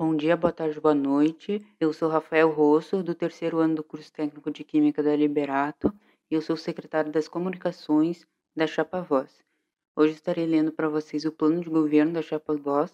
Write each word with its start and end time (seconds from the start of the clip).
Bom 0.00 0.16
dia, 0.16 0.34
boa 0.34 0.50
tarde, 0.50 0.80
boa 0.80 0.94
noite. 0.94 1.62
Eu 1.78 1.92
sou 1.92 2.08
Rafael 2.08 2.48
Rosso, 2.48 3.02
do 3.02 3.14
terceiro 3.14 3.58
ano 3.58 3.74
do 3.74 3.84
curso 3.84 4.10
técnico 4.10 4.50
de 4.50 4.64
Química 4.64 5.02
da 5.02 5.14
Liberato, 5.14 5.92
e 6.30 6.34
eu 6.34 6.40
sou 6.40 6.56
secretário 6.56 7.12
das 7.12 7.28
comunicações 7.28 8.26
da 8.56 8.66
Chapa 8.66 9.02
Voz. 9.02 9.44
Hoje 9.94 10.14
estarei 10.14 10.46
lendo 10.46 10.72
para 10.72 10.88
vocês 10.88 11.26
o 11.26 11.30
plano 11.30 11.60
de 11.60 11.68
governo 11.68 12.14
da 12.14 12.22
Chapa 12.22 12.56
Voz, 12.56 12.90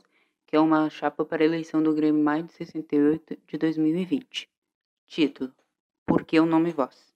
que 0.48 0.56
é 0.56 0.58
uma 0.58 0.90
chapa 0.90 1.24
para 1.24 1.44
a 1.44 1.46
eleição 1.46 1.80
do 1.80 1.94
Grêmio 1.94 2.24
Maio 2.24 2.42
de 2.42 2.54
68 2.54 3.38
de 3.46 3.56
2020. 3.56 4.50
Título: 5.06 5.54
Por 6.04 6.24
que 6.24 6.40
o 6.40 6.44
nome 6.44 6.72
Voz? 6.72 7.14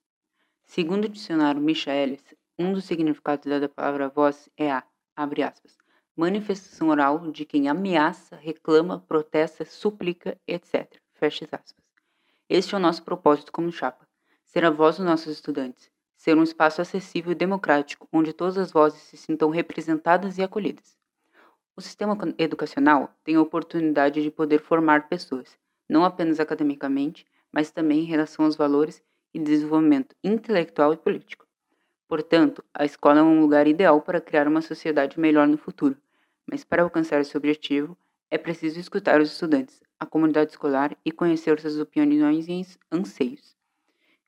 Segundo 0.62 1.06
o 1.06 1.08
dicionário 1.08 1.60
Michaelis, 1.60 2.22
um 2.56 2.72
dos 2.72 2.84
significados 2.84 3.44
da 3.44 3.68
palavra 3.68 4.08
voz 4.08 4.48
é 4.56 4.70
a, 4.70 4.84
abre 5.16 5.42
aspas, 5.42 5.76
manifestação 6.20 6.88
oral 6.88 7.30
de 7.30 7.46
quem 7.46 7.66
ameaça, 7.66 8.36
reclama, 8.36 9.00
protesta, 9.08 9.64
suplica, 9.64 10.38
etc. 10.46 11.00
Aspas. 11.16 11.74
Este 12.46 12.74
é 12.74 12.78
o 12.78 12.80
nosso 12.80 13.02
propósito 13.02 13.50
como 13.50 13.72
chapa: 13.72 14.06
ser 14.44 14.64
a 14.66 14.70
voz 14.70 14.96
dos 14.98 15.06
nossos 15.06 15.32
estudantes, 15.32 15.90
ser 16.16 16.36
um 16.36 16.42
espaço 16.42 16.82
acessível 16.82 17.32
e 17.32 17.34
democrático, 17.34 18.06
onde 18.12 18.34
todas 18.34 18.58
as 18.58 18.70
vozes 18.70 19.00
se 19.00 19.16
sintam 19.16 19.48
representadas 19.48 20.36
e 20.36 20.42
acolhidas. 20.42 20.94
O 21.74 21.80
sistema 21.80 22.18
educacional 22.36 23.14
tem 23.24 23.36
a 23.36 23.40
oportunidade 23.40 24.22
de 24.22 24.30
poder 24.30 24.60
formar 24.60 25.08
pessoas, 25.08 25.58
não 25.88 26.04
apenas 26.04 26.38
academicamente, 26.38 27.26
mas 27.50 27.70
também 27.70 28.00
em 28.00 28.04
relação 28.04 28.44
aos 28.44 28.56
valores 28.56 29.02
e 29.32 29.38
desenvolvimento 29.38 30.14
intelectual 30.22 30.92
e 30.92 30.98
político. 30.98 31.46
Portanto, 32.06 32.62
a 32.74 32.84
escola 32.84 33.20
é 33.20 33.22
um 33.22 33.40
lugar 33.40 33.66
ideal 33.66 34.02
para 34.02 34.20
criar 34.20 34.48
uma 34.48 34.60
sociedade 34.60 35.18
melhor 35.18 35.46
no 35.46 35.56
futuro, 35.56 35.96
mas 36.50 36.64
para 36.64 36.82
alcançar 36.82 37.20
esse 37.20 37.36
objetivo, 37.36 37.96
é 38.28 38.36
preciso 38.36 38.80
escutar 38.80 39.20
os 39.20 39.30
estudantes, 39.30 39.80
a 40.00 40.04
comunidade 40.04 40.50
escolar 40.50 40.96
e 41.04 41.12
conhecer 41.12 41.60
suas 41.60 41.78
opiniões 41.78 42.48
e 42.48 42.66
anseios. 42.90 43.56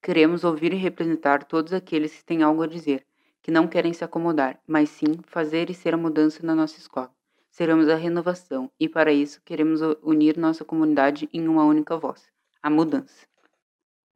Queremos 0.01 0.45
ouvir 0.45 0.73
e 0.73 0.77
representar 0.77 1.43
todos 1.45 1.73
aqueles 1.73 2.15
que 2.15 2.25
têm 2.25 2.43
algo 2.43 2.63
a 2.63 2.67
dizer, 2.69 3.05
que 3.43 3.51
não 3.51 3.67
querem 3.67 3.93
se 3.93 4.05
acomodar, 4.05 4.61
mas 4.67 4.89
sim 4.89 5.19
fazer 5.27 5.69
e 5.69 5.75
ser 5.75 5.95
a 5.95 5.97
mudança 5.97 6.47
na 6.47 6.55
nossa 6.55 6.79
escola. 6.79 7.13
Seremos 7.51 7.89
a 7.89 7.97
renovação 7.97 8.71
e, 8.79 8.89
para 8.89 9.13
isso, 9.13 9.43
queremos 9.45 9.81
unir 10.01 10.39
nossa 10.39 10.65
comunidade 10.65 11.29
em 11.33 11.49
uma 11.49 11.65
única 11.65 11.97
voz 11.97 12.31
a 12.63 12.71
mudança. 12.71 13.27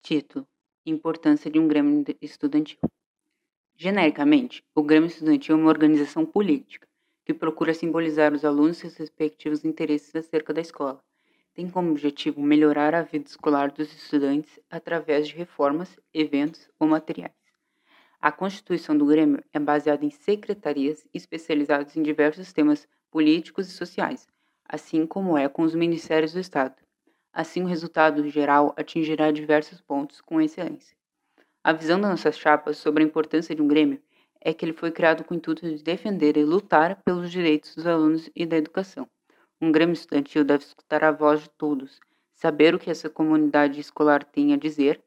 Título: 0.00 0.46
Importância 0.84 1.50
de 1.50 1.58
um 1.58 1.66
Grêmio 1.66 2.04
Estudantil. 2.22 2.78
Genericamente, 3.76 4.64
o 4.74 4.82
Grêmio 4.82 5.08
Estudantil 5.08 5.56
é 5.56 5.58
uma 5.58 5.68
organização 5.68 6.24
política 6.24 6.86
que 7.26 7.34
procura 7.34 7.74
simbolizar 7.74 8.32
os 8.32 8.44
alunos 8.44 8.76
e 8.76 8.80
seus 8.82 8.96
respectivos 8.96 9.64
interesses 9.64 10.14
acerca 10.14 10.54
da 10.54 10.60
escola. 10.60 11.02
Tem 11.52 11.68
como 11.68 11.90
objetivo 11.90 12.40
melhorar 12.40 12.94
a 12.94 13.02
vida 13.02 13.26
escolar 13.26 13.72
dos 13.72 13.92
estudantes 13.92 14.60
através 14.70 15.26
de 15.26 15.34
reformas, 15.34 15.98
eventos 16.14 16.70
ou 16.78 16.86
materiais. 16.86 17.34
A 18.20 18.30
constituição 18.30 18.96
do 18.96 19.06
Grêmio 19.06 19.42
é 19.52 19.58
baseada 19.58 20.04
em 20.04 20.10
secretarias 20.10 21.04
especializadas 21.12 21.96
em 21.96 22.02
diversos 22.02 22.52
temas 22.52 22.86
políticos 23.10 23.66
e 23.68 23.72
sociais, 23.72 24.28
assim 24.64 25.04
como 25.04 25.36
é 25.36 25.48
com 25.48 25.62
os 25.62 25.74
ministérios 25.74 26.32
do 26.32 26.38
Estado. 26.38 26.76
Assim, 27.32 27.60
o 27.60 27.66
resultado 27.66 28.28
geral 28.30 28.72
atingirá 28.76 29.32
diversos 29.32 29.80
pontos 29.80 30.20
com 30.20 30.40
excelência. 30.40 30.96
A 31.64 31.72
visão 31.72 32.00
da 32.00 32.08
nossa 32.08 32.30
chapa 32.30 32.72
sobre 32.72 33.02
a 33.02 33.06
importância 33.06 33.52
de 33.52 33.60
um 33.60 33.66
Grêmio 33.66 34.00
é 34.40 34.52
que 34.52 34.64
ele 34.64 34.72
foi 34.72 34.90
criado 34.90 35.24
com 35.24 35.34
o 35.34 35.36
intuito 35.36 35.66
de 35.66 35.82
defender 35.82 36.36
e 36.36 36.44
lutar 36.44 37.02
pelos 37.02 37.30
direitos 37.30 37.74
dos 37.74 37.86
alunos 37.86 38.30
e 38.34 38.46
da 38.46 38.56
educação. 38.56 39.08
Um 39.60 39.72
Grêmio 39.72 39.94
estudantil 39.94 40.44
deve 40.44 40.64
escutar 40.64 41.02
a 41.02 41.10
voz 41.10 41.42
de 41.42 41.50
todos, 41.50 42.00
saber 42.32 42.74
o 42.74 42.78
que 42.78 42.90
essa 42.90 43.08
comunidade 43.08 43.80
escolar 43.80 44.22
tem 44.22 44.52
a 44.52 44.56
dizer 44.56 45.02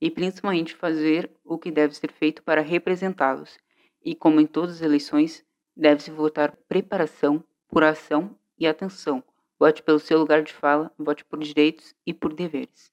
e 0.00 0.10
principalmente 0.10 0.74
fazer 0.74 1.30
o 1.42 1.56
que 1.56 1.70
deve 1.70 1.94
ser 1.94 2.12
feito 2.12 2.42
para 2.42 2.60
representá-los. 2.60 3.58
E 4.04 4.14
como 4.14 4.40
em 4.40 4.46
todas 4.46 4.76
as 4.76 4.82
eleições, 4.82 5.44
deve-se 5.74 6.10
votar 6.10 6.56
preparação, 6.68 7.42
por 7.68 7.82
ação 7.82 8.38
e 8.58 8.66
atenção. 8.66 9.24
Vote 9.58 9.82
pelo 9.82 9.98
seu 9.98 10.18
lugar 10.18 10.42
de 10.42 10.52
fala, 10.52 10.92
vote 10.98 11.24
por 11.24 11.38
direitos 11.38 11.94
e 12.06 12.12
por 12.12 12.34
deveres. 12.34 12.92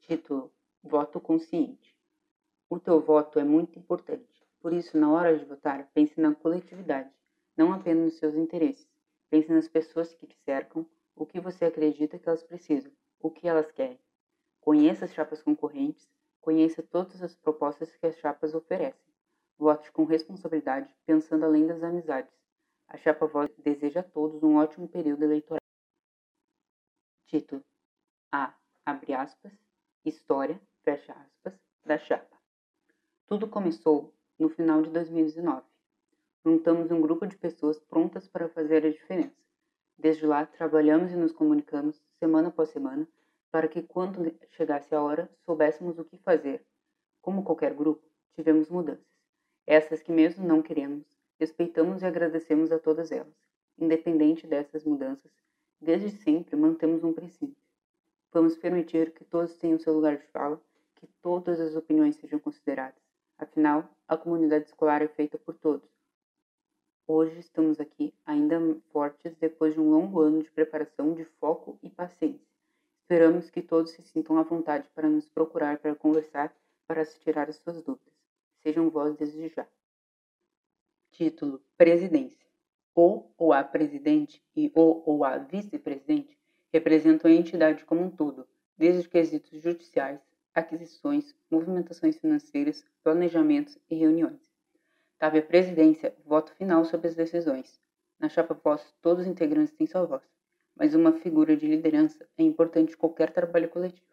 Título: 0.00 0.52
Voto 0.82 1.20
consciente. 1.20 1.96
O 2.68 2.78
teu 2.78 3.00
voto 3.00 3.38
é 3.38 3.44
muito 3.44 3.78
importante. 3.78 4.35
Por 4.60 4.72
isso, 4.72 4.96
na 4.98 5.10
hora 5.10 5.36
de 5.38 5.44
votar, 5.44 5.88
pense 5.94 6.20
na 6.20 6.34
coletividade, 6.34 7.10
não 7.56 7.72
apenas 7.72 8.04
nos 8.04 8.18
seus 8.18 8.34
interesses. 8.34 8.88
Pense 9.30 9.52
nas 9.52 9.68
pessoas 9.68 10.14
que 10.14 10.26
te 10.26 10.36
cercam, 10.44 10.86
o 11.14 11.24
que 11.24 11.40
você 11.40 11.64
acredita 11.64 12.18
que 12.18 12.28
elas 12.28 12.42
precisam, 12.42 12.92
o 13.20 13.30
que 13.30 13.48
elas 13.48 13.70
querem. 13.72 13.98
Conheça 14.60 15.04
as 15.04 15.14
chapas 15.14 15.42
concorrentes, 15.42 16.08
conheça 16.40 16.82
todas 16.82 17.22
as 17.22 17.34
propostas 17.34 17.94
que 17.96 18.06
as 18.06 18.16
chapas 18.18 18.54
oferecem. 18.54 19.06
Vote 19.58 19.90
com 19.92 20.04
responsabilidade, 20.04 20.94
pensando 21.06 21.44
além 21.44 21.66
das 21.66 21.82
amizades. 21.82 22.32
A 22.88 22.96
chapa 22.96 23.26
Voz 23.26 23.50
deseja 23.58 24.00
a 24.00 24.02
todos 24.02 24.42
um 24.42 24.56
ótimo 24.56 24.86
período 24.86 25.24
eleitoral. 25.24 25.60
Título: 27.26 27.64
A. 28.30 28.54
Abre 28.84 29.14
aspas. 29.14 29.52
História, 30.04 30.60
fecha 30.84 31.12
aspas, 31.12 31.58
da 31.84 31.98
chapa. 31.98 32.36
Tudo 33.26 33.48
começou 33.48 34.14
no 34.38 34.48
final 34.48 34.82
de 34.82 34.90
2019. 34.90 35.62
Juntamos 36.44 36.90
um 36.90 37.00
grupo 37.00 37.26
de 37.26 37.36
pessoas 37.36 37.78
prontas 37.78 38.28
para 38.28 38.48
fazer 38.48 38.84
a 38.84 38.90
diferença. 38.90 39.36
Desde 39.98 40.26
lá, 40.26 40.44
trabalhamos 40.44 41.10
e 41.10 41.16
nos 41.16 41.32
comunicamos 41.32 42.00
semana 42.18 42.48
após 42.48 42.68
semana 42.68 43.08
para 43.50 43.68
que, 43.68 43.82
quando 43.82 44.30
chegasse 44.50 44.94
a 44.94 45.02
hora, 45.02 45.30
soubéssemos 45.44 45.98
o 45.98 46.04
que 46.04 46.18
fazer. 46.18 46.64
Como 47.22 47.42
qualquer 47.42 47.72
grupo, 47.72 48.06
tivemos 48.34 48.68
mudanças. 48.68 49.06
Essas 49.66 50.02
que, 50.02 50.12
mesmo 50.12 50.46
não 50.46 50.60
queremos, 50.60 51.06
respeitamos 51.40 52.02
e 52.02 52.04
agradecemos 52.04 52.70
a 52.70 52.78
todas 52.78 53.10
elas. 53.10 53.34
Independente 53.78 54.46
dessas 54.46 54.84
mudanças, 54.84 55.32
desde 55.80 56.10
sempre 56.10 56.56
mantemos 56.56 57.02
um 57.02 57.12
princípio. 57.12 57.56
Vamos 58.30 58.56
permitir 58.56 59.12
que 59.12 59.24
todos 59.24 59.56
tenham 59.56 59.78
seu 59.78 59.94
lugar 59.94 60.18
de 60.18 60.26
fala, 60.26 60.60
que 60.96 61.06
todas 61.22 61.58
as 61.58 61.74
opiniões 61.74 62.16
sejam 62.16 62.38
consideradas. 62.38 63.05
Afinal, 63.38 63.90
a 64.08 64.16
comunidade 64.16 64.64
escolar 64.64 65.02
é 65.02 65.08
feita 65.08 65.36
por 65.36 65.54
todos. 65.58 65.86
Hoje 67.06 67.38
estamos 67.38 67.78
aqui 67.78 68.14
ainda 68.24 68.58
fortes 68.90 69.36
depois 69.36 69.74
de 69.74 69.80
um 69.80 69.90
longo 69.90 70.20
ano 70.20 70.42
de 70.42 70.50
preparação, 70.50 71.12
de 71.12 71.24
foco 71.38 71.78
e 71.82 71.90
paciência. 71.90 72.46
Esperamos 73.02 73.50
que 73.50 73.60
todos 73.60 73.92
se 73.92 74.02
sintam 74.02 74.38
à 74.38 74.42
vontade 74.42 74.88
para 74.94 75.08
nos 75.08 75.28
procurar 75.28 75.78
para 75.78 75.94
conversar, 75.94 76.56
para 76.86 77.04
se 77.04 77.20
tirar 77.20 77.48
as 77.50 77.56
suas 77.56 77.82
dúvidas. 77.82 78.14
Sejam 78.62 78.88
vós 78.88 79.14
desde 79.16 79.48
já. 79.48 79.68
Título: 81.10 81.62
Presidência. 81.76 82.46
O 82.94 83.30
ou 83.36 83.52
a 83.52 83.62
presidente 83.62 84.42
e 84.56 84.72
o 84.74 85.02
ou 85.04 85.24
a 85.24 85.36
vice-presidente 85.36 86.38
representam 86.72 87.30
a 87.30 87.34
entidade 87.34 87.84
como 87.84 88.02
um 88.02 88.10
todo, 88.10 88.48
desde 88.76 89.00
os 89.00 89.06
quesitos 89.06 89.60
judiciais, 89.60 90.20
aquisições, 90.56 91.34
movimentações 91.50 92.16
financeiras, 92.16 92.82
planejamentos 93.04 93.78
e 93.90 93.94
reuniões. 93.94 94.40
Cabe 95.18 95.38
à 95.38 95.42
presidência 95.42 96.14
o 96.24 96.28
voto 96.28 96.52
final 96.54 96.84
sobre 96.84 97.08
as 97.08 97.14
decisões. 97.14 97.78
Na 98.18 98.30
chapa 98.30 98.54
voz, 98.54 98.82
todos 99.02 99.24
os 99.24 99.30
integrantes 99.30 99.74
têm 99.74 99.86
sua 99.86 100.04
voz, 100.04 100.22
mas 100.74 100.94
uma 100.94 101.12
figura 101.12 101.54
de 101.54 101.66
liderança 101.66 102.26
é 102.38 102.42
importante 102.42 102.94
em 102.94 102.96
qualquer 102.96 103.30
trabalho 103.32 103.68
coletivo. 103.68 104.06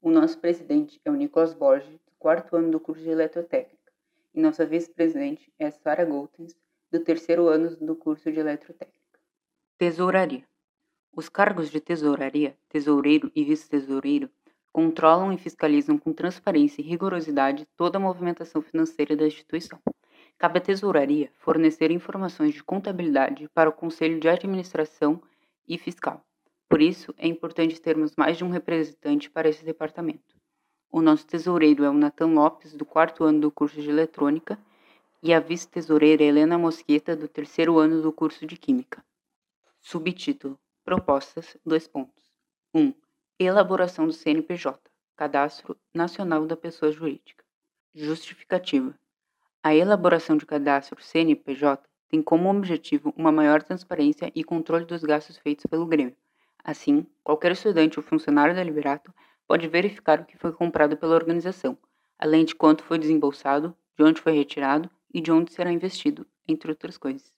O 0.00 0.10
nosso 0.10 0.38
presidente 0.38 1.00
é 1.04 1.10
o 1.10 1.14
Nicolas 1.14 1.52
Borges, 1.52 1.90
do 1.90 2.12
quarto 2.18 2.56
ano 2.56 2.70
do 2.70 2.80
curso 2.80 3.02
de 3.02 3.10
Eletrotécnica, 3.10 3.92
e 4.32 4.40
nossa 4.40 4.64
vice-presidente 4.64 5.52
é 5.58 5.66
a 5.66 5.72
Sara 5.72 6.04
Goltens, 6.04 6.56
do 6.90 7.00
terceiro 7.00 7.48
ano 7.48 7.76
do 7.76 7.96
curso 7.96 8.30
de 8.30 8.38
Eletrotécnica. 8.38 9.18
Tesouraria. 9.76 10.44
Os 11.14 11.28
cargos 11.28 11.70
de 11.70 11.80
tesouraria, 11.80 12.56
tesoureiro 12.68 13.30
e 13.34 13.44
vice-tesoureiro 13.44 14.30
controlam 14.72 15.32
e 15.32 15.38
fiscalizam 15.38 15.98
com 15.98 16.12
transparência 16.12 16.80
e 16.80 16.84
rigorosidade 16.84 17.66
toda 17.76 17.98
a 17.98 18.00
movimentação 18.00 18.62
financeira 18.62 19.14
da 19.14 19.26
instituição. 19.26 19.78
Cabe 20.38 20.58
à 20.58 20.60
Tesouraria 20.60 21.30
fornecer 21.38 21.90
informações 21.90 22.54
de 22.54 22.64
contabilidade 22.64 23.48
para 23.54 23.68
o 23.68 23.72
Conselho 23.72 24.18
de 24.18 24.28
Administração 24.28 25.22
e 25.68 25.76
Fiscal. 25.76 26.24
Por 26.68 26.80
isso, 26.80 27.14
é 27.18 27.28
importante 27.28 27.80
termos 27.80 28.16
mais 28.16 28.38
de 28.38 28.44
um 28.44 28.48
representante 28.48 29.30
para 29.30 29.48
esse 29.48 29.64
departamento. 29.64 30.34
O 30.90 31.02
nosso 31.02 31.26
tesoureiro 31.26 31.84
é 31.84 31.90
o 31.90 31.92
Natan 31.92 32.28
Lopes, 32.28 32.74
do 32.74 32.84
quarto 32.84 33.24
ano 33.24 33.40
do 33.40 33.50
curso 33.50 33.80
de 33.80 33.88
Eletrônica, 33.88 34.58
e 35.22 35.32
a 35.32 35.38
vice-tesoureira 35.38 36.24
Helena 36.24 36.58
Mosqueta, 36.58 37.14
do 37.14 37.28
terceiro 37.28 37.78
ano 37.78 38.02
do 38.02 38.12
curso 38.12 38.46
de 38.46 38.56
Química. 38.56 39.04
Subtítulo: 39.80 40.58
Propostas, 40.84 41.56
dois 41.64 41.86
pontos. 41.86 42.32
1. 42.74 42.80
Um, 42.80 42.94
Elaboração 43.42 44.06
do 44.06 44.12
CNPJ, 44.12 44.78
Cadastro 45.16 45.76
Nacional 45.94 46.46
da 46.46 46.56
Pessoa 46.56 46.90
Jurídica. 46.90 47.44
Justificativa. 47.94 48.94
A 49.62 49.74
elaboração 49.74 50.36
de 50.36 50.46
cadastro 50.46 51.02
CNPJ 51.02 51.82
tem 52.08 52.22
como 52.22 52.50
objetivo 52.50 53.12
uma 53.16 53.32
maior 53.32 53.62
transparência 53.62 54.30
e 54.34 54.42
controle 54.42 54.84
dos 54.84 55.02
gastos 55.02 55.36
feitos 55.38 55.66
pelo 55.66 55.86
Grêmio, 55.86 56.16
Assim, 56.64 57.04
qualquer 57.24 57.52
estudante 57.52 57.98
ou 57.98 58.04
funcionário 58.04 58.54
da 58.54 58.62
Liberato 58.62 59.12
pode 59.48 59.66
verificar 59.66 60.20
o 60.20 60.24
que 60.24 60.38
foi 60.38 60.52
comprado 60.52 60.96
pela 60.96 61.16
organização, 61.16 61.76
além 62.16 62.44
de 62.44 62.54
quanto 62.54 62.84
foi 62.84 62.98
desembolsado, 62.98 63.76
de 63.96 64.04
onde 64.04 64.20
foi 64.20 64.32
retirado 64.32 64.88
e 65.12 65.20
de 65.20 65.32
onde 65.32 65.52
será 65.52 65.72
investido, 65.72 66.24
entre 66.46 66.70
outras 66.70 66.96
coisas. 66.96 67.32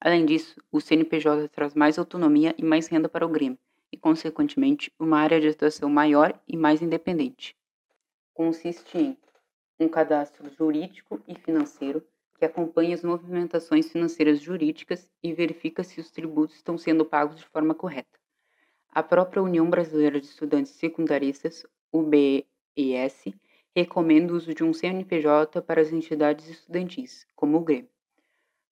Além 0.00 0.24
disso, 0.24 0.62
o 0.70 0.80
CNPJ 0.80 1.48
traz 1.48 1.74
mais 1.74 1.98
autonomia 1.98 2.54
e 2.56 2.64
mais 2.64 2.86
renda 2.86 3.08
para 3.08 3.26
o 3.26 3.28
Grêmio, 3.28 3.58
e, 3.92 3.96
consequentemente, 3.96 4.92
uma 4.98 5.18
área 5.18 5.40
de 5.40 5.48
atuação 5.48 5.88
maior 5.88 6.38
e 6.46 6.56
mais 6.56 6.82
independente. 6.82 7.56
Consiste 8.32 8.98
em 8.98 9.16
um 9.78 9.88
cadastro 9.88 10.48
jurídico 10.50 11.20
e 11.26 11.34
financeiro 11.34 12.02
que 12.38 12.44
acompanha 12.44 12.94
as 12.94 13.04
movimentações 13.04 13.90
financeiras 13.90 14.40
jurídicas 14.40 15.08
e 15.22 15.32
verifica 15.32 15.84
se 15.84 16.00
os 16.00 16.10
tributos 16.10 16.56
estão 16.56 16.78
sendo 16.78 17.04
pagos 17.04 17.36
de 17.36 17.46
forma 17.46 17.74
correta. 17.74 18.18
A 18.88 19.02
própria 19.02 19.42
União 19.42 19.68
Brasileira 19.68 20.20
de 20.20 20.26
Estudantes 20.26 20.72
Secundaristas, 20.72 21.66
UBES, 21.92 23.34
recomenda 23.76 24.32
o 24.32 24.36
uso 24.36 24.54
de 24.54 24.64
um 24.64 24.72
CNPJ 24.72 25.62
para 25.62 25.80
as 25.80 25.92
entidades 25.92 26.48
estudantis, 26.48 27.26
como 27.36 27.58
o 27.58 27.60
Grêmio. 27.60 27.90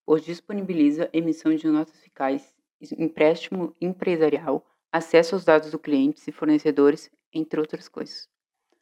Os 0.05 0.23
disponibiliza 0.23 1.09
emissão 1.13 1.53
de 1.53 1.67
notas 1.67 1.95
fiscais, 1.99 2.55
empréstimo 2.97 3.75
empresarial, 3.79 4.65
acesso 4.91 5.35
aos 5.35 5.45
dados 5.45 5.71
do 5.71 5.79
cliente 5.79 6.21
e 6.27 6.31
fornecedores, 6.31 7.11
entre 7.33 7.59
outras 7.59 7.87
coisas. 7.87 8.27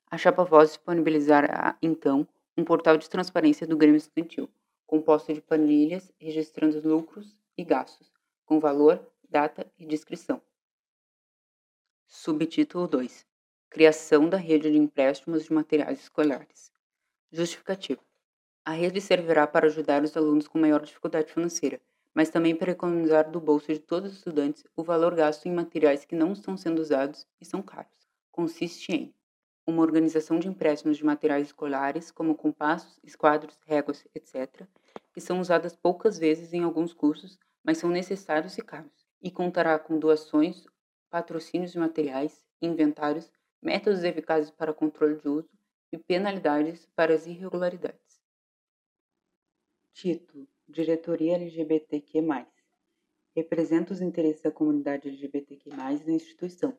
A 0.10 0.18
Chapa 0.18 0.44
Voz 0.44 0.70
disponibilizará, 0.70 1.78
então, 1.82 2.28
um 2.58 2.64
portal 2.64 2.98
de 2.98 3.10
transparência 3.10 3.68
do 3.68 3.78
Grêmio 3.78 3.98
Estudantil, 3.98 4.50
composto 4.86 5.34
de 5.34 5.42
planilhas 5.42 6.12
registrando 6.20 6.88
lucros 6.88 7.36
e 7.58 7.64
gastos, 7.64 8.12
com 8.46 8.60
valor, 8.60 9.06
data 9.30 9.70
e 9.78 9.86
descrição. 9.86 10.42
Subtítulo 12.08 12.88
2 12.88 13.26
Criação 13.70 14.30
da 14.30 14.38
rede 14.38 14.72
de 14.72 14.78
empréstimos 14.78 15.44
de 15.44 15.52
materiais 15.52 16.00
escolares. 16.00 16.72
Justificativa. 17.30 18.02
A 18.64 18.72
rede 18.72 19.02
servirá 19.02 19.46
para 19.46 19.68
ajudar 19.68 20.04
os 20.04 20.16
alunos 20.16 20.48
com 20.48 20.58
maior 20.58 20.82
dificuldade 20.82 21.32
financeira, 21.32 21.82
mas 22.18 22.32
também 22.32 22.56
para 22.56 22.72
economizar 22.72 23.30
do 23.30 23.40
bolso 23.40 23.72
de 23.72 23.78
todos 23.78 24.10
os 24.10 24.18
estudantes 24.18 24.64
o 24.76 24.82
valor 24.82 25.14
gasto 25.14 25.46
em 25.46 25.54
materiais 25.54 26.04
que 26.04 26.16
não 26.16 26.34
estão 26.34 26.58
sendo 26.58 26.80
usados 26.82 27.28
e 27.40 27.46
são 27.46 27.62
caros. 27.62 28.10
Consiste 28.32 28.92
em 28.92 29.14
uma 29.68 29.84
organização 29.84 30.40
de 30.40 30.48
empréstimos 30.48 30.98
de 30.98 31.06
materiais 31.06 31.46
escolares, 31.46 32.10
como 32.10 32.34
compassos, 32.34 33.00
esquadros, 33.04 33.60
réguas, 33.68 34.04
etc., 34.16 34.66
que 35.14 35.22
são 35.22 35.40
usadas 35.40 35.76
poucas 35.76 36.18
vezes 36.18 36.54
em 36.54 36.64
alguns 36.64 36.92
cursos, 36.92 37.38
mas 37.64 37.78
são 37.78 37.92
necessários 37.92 38.58
e 38.58 38.64
caros, 38.64 39.08
e 39.22 39.30
contará 39.30 39.78
com 39.78 40.00
doações, 40.00 40.66
patrocínios 41.12 41.72
de 41.72 41.78
materiais, 41.78 42.44
inventários, 42.60 43.32
métodos 43.62 44.04
eficazes 44.04 44.50
para 44.50 44.74
controle 44.74 45.18
de 45.18 45.30
uso 45.30 45.50
e 45.92 46.00
penalidades 46.00 46.88
para 46.96 47.14
as 47.14 47.28
irregularidades. 47.28 48.20
Título 49.94 50.48
Diretoria 50.70 51.36
LGBTQ+. 51.36 52.22
Representa 53.34 53.94
os 53.94 54.02
interesses 54.02 54.42
da 54.42 54.52
comunidade 54.52 55.08
LGBTQ+, 55.08 55.70
na 55.70 55.94
instituição. 55.94 56.76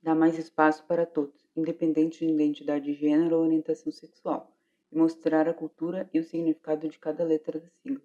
Dá 0.00 0.14
mais 0.14 0.38
espaço 0.38 0.84
para 0.86 1.04
todos, 1.04 1.44
independente 1.56 2.24
de 2.24 2.32
identidade 2.32 2.84
de 2.84 2.94
gênero 2.94 3.36
ou 3.36 3.42
orientação 3.42 3.90
sexual, 3.90 4.56
e 4.92 4.96
mostrar 4.96 5.48
a 5.48 5.52
cultura 5.52 6.08
e 6.14 6.20
o 6.20 6.24
significado 6.24 6.88
de 6.88 6.96
cada 6.96 7.24
letra 7.24 7.58
da 7.58 7.68
sigla. 7.82 8.00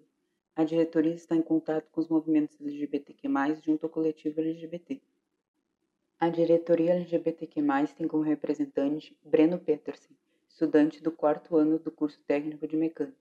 A 0.56 0.64
diretoria 0.64 1.14
está 1.14 1.36
em 1.36 1.42
contato 1.42 1.88
com 1.92 2.00
os 2.00 2.08
movimentos 2.08 2.60
LGBTQ+, 2.60 3.28
junto 3.62 3.86
ao 3.86 3.90
coletivo 3.90 4.40
LGBT. 4.40 5.00
A 6.18 6.28
diretoria 6.28 6.94
LGBTQ+, 6.94 7.62
tem 7.96 8.08
como 8.08 8.24
representante 8.24 9.16
Breno 9.22 9.60
Petersen, 9.60 10.16
estudante 10.48 11.00
do 11.00 11.12
quarto 11.12 11.56
ano 11.56 11.78
do 11.78 11.92
curso 11.92 12.20
técnico 12.26 12.66
de 12.66 12.76
mecânica. 12.76 13.19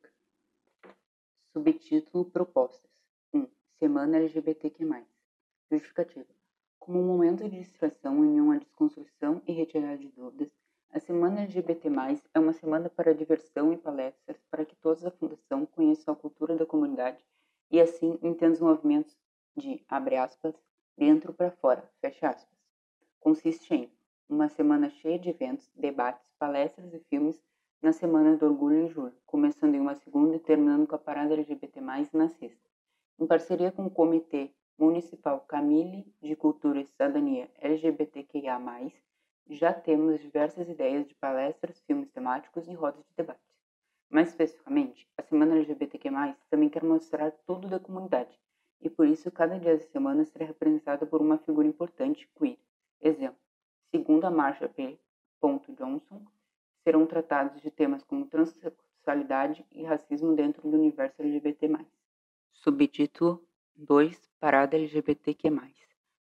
Subtítulo 1.52 2.26
Propostas 2.26 2.92
1. 3.34 3.48
Semana 3.80 4.18
LGBTQ+. 4.18 4.86
Justificativa. 5.72 6.28
Como 6.78 7.00
um 7.00 7.08
momento 7.08 7.50
de 7.50 7.58
distração 7.58 8.24
em 8.24 8.40
uma 8.40 8.60
desconstrução 8.60 9.42
e 9.48 9.52
retirada 9.52 9.98
de 9.98 10.10
dúvidas, 10.10 10.52
a 10.92 11.00
Semana 11.00 11.42
LGBT+, 11.42 11.90
é 12.36 12.40
uma 12.40 12.54
semana 12.54 12.88
para 12.88 13.16
diversão 13.16 13.74
e 13.74 13.78
palestras 13.78 14.38
para 14.52 14.64
que 14.64 14.76
todos 14.76 15.02
da 15.02 15.10
Fundação 15.10 15.66
conheçam 15.66 16.14
a 16.14 16.18
cultura 16.18 16.56
da 16.56 16.68
comunidade 16.68 17.26
e 17.72 17.82
assim 17.82 18.20
entendam 18.22 18.54
os 18.54 18.62
movimentos 18.62 19.18
de, 19.58 19.84
abre 19.90 20.18
aspas, 20.18 20.54
dentro 20.96 21.34
para 21.34 21.50
fora, 21.50 21.90
fecha 22.00 22.30
aspas. 22.30 22.60
Consiste 23.20 23.74
em 23.74 23.92
uma 24.30 24.50
semana 24.50 24.88
cheia 24.92 25.18
de 25.18 25.30
eventos, 25.30 25.68
debates, 25.76 26.30
palestras 26.38 26.94
e 26.94 27.00
filmes 27.10 27.42
na 27.82 27.94
Semana 27.94 28.36
do 28.36 28.46
Orgulho 28.46 28.76
em 28.76 28.90
julho, 28.90 29.16
começando 29.26 29.74
em 29.74 29.80
uma 29.80 29.96
segunda 29.96 30.36
e 30.36 30.40
terminando 30.40 30.86
com 30.86 30.96
a 30.96 31.00
parada 31.00 31.34
LGBT+, 31.34 31.80
na 31.80 32.28
sexta. 32.28 32.70
Em 33.18 33.26
parceria 33.26 33.72
com 33.72 33.86
o 33.86 33.90
Comitê 33.90 34.52
Municipal 34.78 35.40
Camille 35.42 36.14
de 36.22 36.36
Cultura 36.36 36.82
e 36.82 36.86
Cidadania 36.86 37.50
LGBTQIA+, 37.58 38.60
já 39.50 39.74
temos 39.74 40.20
diversas 40.20 40.68
ideias 40.68 41.08
de 41.08 41.16
palestras, 41.16 41.80
filmes 41.82 42.10
temáticos 42.12 42.68
e 42.68 42.74
rodas 42.74 43.06
de 43.06 43.16
debate. 43.16 43.40
Mais 44.10 44.30
especificamente, 44.30 45.08
a 45.18 45.24
Semana 45.24 45.56
LGBTQ+, 45.56 46.10
também 46.50 46.70
quer 46.70 46.84
mostrar 46.84 47.32
tudo 47.48 47.70
da 47.70 47.80
comunidade, 47.80 48.38
e 48.82 48.90
por 48.90 49.08
isso 49.08 49.32
cada 49.32 49.58
dia 49.58 49.78
da 49.78 49.84
semana 49.84 50.26
será 50.26 50.46
representado 50.46 51.08
por 51.08 51.22
uma 51.22 51.38
figura 51.38 51.68
importante 51.68 52.30
queer. 52.38 52.58
Exemplo, 53.02 53.40
segundo 53.90 54.26
a 54.26 54.32
Marcia 54.32 54.68
P. 54.68 55.00
Johnson, 55.42 56.26
serão 56.84 57.06
tratados 57.06 57.62
de 57.62 57.70
temas 57.70 58.04
como 58.04 58.26
transexualidade 58.26 59.66
e 59.72 59.84
racismo 59.84 60.36
dentro 60.36 60.70
do 60.70 60.78
universo 60.78 61.22
LGBT+. 61.22 61.70
Subtítulo 62.52 63.46
2 63.76 64.30
Parada 64.40 64.76
LGBTQ+. 64.78 65.50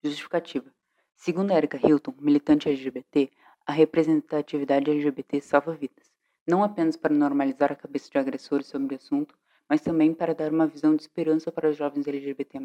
Justificativa. 0.02 0.72
Segundo 1.14 1.52
Erika 1.52 1.78
Hilton, 1.78 2.14
militante 2.18 2.68
LGBT, 2.68 3.30
a 3.64 3.72
representatividade 3.72 4.90
LGBT 4.90 5.40
salva 5.40 5.72
vidas, 5.72 6.12
não 6.46 6.64
apenas 6.64 6.96
para 6.96 7.14
normalizar 7.14 7.70
a 7.70 7.76
cabeça 7.76 8.10
de 8.10 8.18
agressores 8.18 8.66
sobre 8.66 8.94
o 8.94 8.98
assunto, 8.98 9.38
mas 9.68 9.80
também 9.80 10.12
para 10.12 10.34
dar 10.34 10.52
uma 10.52 10.66
visão 10.66 10.96
de 10.96 11.02
esperança 11.02 11.52
para 11.52 11.70
os 11.70 11.76
jovens 11.76 12.06
LGBT+, 12.06 12.58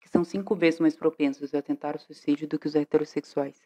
que 0.00 0.08
são 0.08 0.24
cinco 0.24 0.54
vezes 0.54 0.80
mais 0.80 0.96
propensos 0.96 1.52
a 1.52 1.60
tentar 1.60 1.96
o 1.96 1.98
suicídio 1.98 2.46
do 2.48 2.58
que 2.58 2.66
os 2.66 2.74
heterossexuais, 2.74 3.60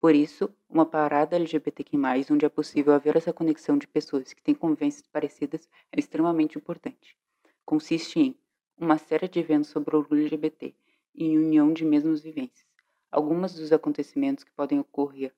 por 0.00 0.14
isso, 0.14 0.48
uma 0.68 0.86
parada 0.86 1.34
LGBTQ+, 1.34 1.96
onde 2.30 2.44
é 2.44 2.48
possível 2.48 2.92
haver 2.92 3.16
essa 3.16 3.32
conexão 3.32 3.76
de 3.76 3.88
pessoas 3.88 4.32
que 4.32 4.40
têm 4.40 4.54
convivências 4.54 5.04
parecidas, 5.08 5.68
é 5.90 5.98
extremamente 5.98 6.56
importante. 6.56 7.16
Consiste 7.64 8.20
em 8.20 8.38
uma 8.78 8.96
série 8.96 9.26
de 9.26 9.40
eventos 9.40 9.70
sobre 9.70 9.96
orgulho 9.96 10.22
LGBT 10.22 10.72
e 11.14 11.36
união 11.36 11.72
de 11.72 11.84
mesmas 11.84 12.20
vivências. 12.20 12.64
Alguns 13.10 13.54
dos 13.54 13.72
acontecimentos 13.72 14.44
que 14.44 14.52
podem 14.52 14.78
ocorrer 14.78 15.34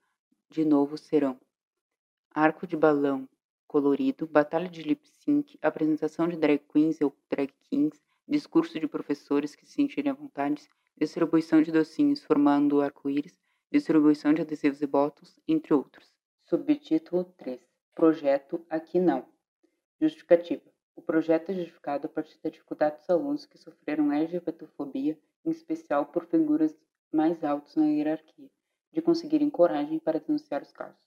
de 0.50 0.62
novo 0.62 0.98
serão 0.98 1.40
arco 2.30 2.66
de 2.66 2.76
balão 2.76 3.26
colorido, 3.66 4.26
batalha 4.26 4.68
de 4.68 4.82
lip 4.82 5.08
sync, 5.08 5.58
apresentação 5.62 6.28
de 6.28 6.36
drag 6.36 6.60
queens 6.70 7.00
ou 7.00 7.16
drag 7.30 7.50
kings, 7.62 7.98
discurso 8.28 8.78
de 8.78 8.86
professores 8.86 9.54
que 9.54 9.64
se 9.64 9.72
sentirem 9.72 10.10
à 10.10 10.14
vontade, 10.14 10.68
distribuição 10.98 11.62
de 11.62 11.72
docinhos 11.72 12.22
formando 12.22 12.82
arco-íris, 12.82 13.39
distribuição 13.70 14.34
de 14.34 14.42
adesivos 14.42 14.82
e 14.82 14.86
botões, 14.86 15.38
entre 15.46 15.72
outros. 15.72 16.12
Subtítulo 16.42 17.24
3. 17.36 17.60
Projeto 17.94 18.66
Aqui 18.68 18.98
Não. 18.98 19.24
Justificativa. 20.00 20.62
O 20.96 21.02
projeto 21.02 21.50
é 21.50 21.54
justificado 21.54 22.06
a 22.06 22.10
partir 22.10 22.38
da 22.42 22.50
dificuldade 22.50 22.98
dos 22.98 23.08
alunos 23.08 23.46
que 23.46 23.56
sofreram 23.56 24.12
LGBTfobia, 24.12 25.16
em 25.44 25.50
especial 25.50 26.06
por 26.06 26.26
figuras 26.26 26.76
mais 27.12 27.44
altas 27.44 27.76
na 27.76 27.86
hierarquia, 27.86 28.50
de 28.92 29.00
conseguirem 29.00 29.48
coragem 29.48 30.00
para 30.00 30.18
denunciar 30.18 30.62
os 30.62 30.72
casos. 30.72 31.00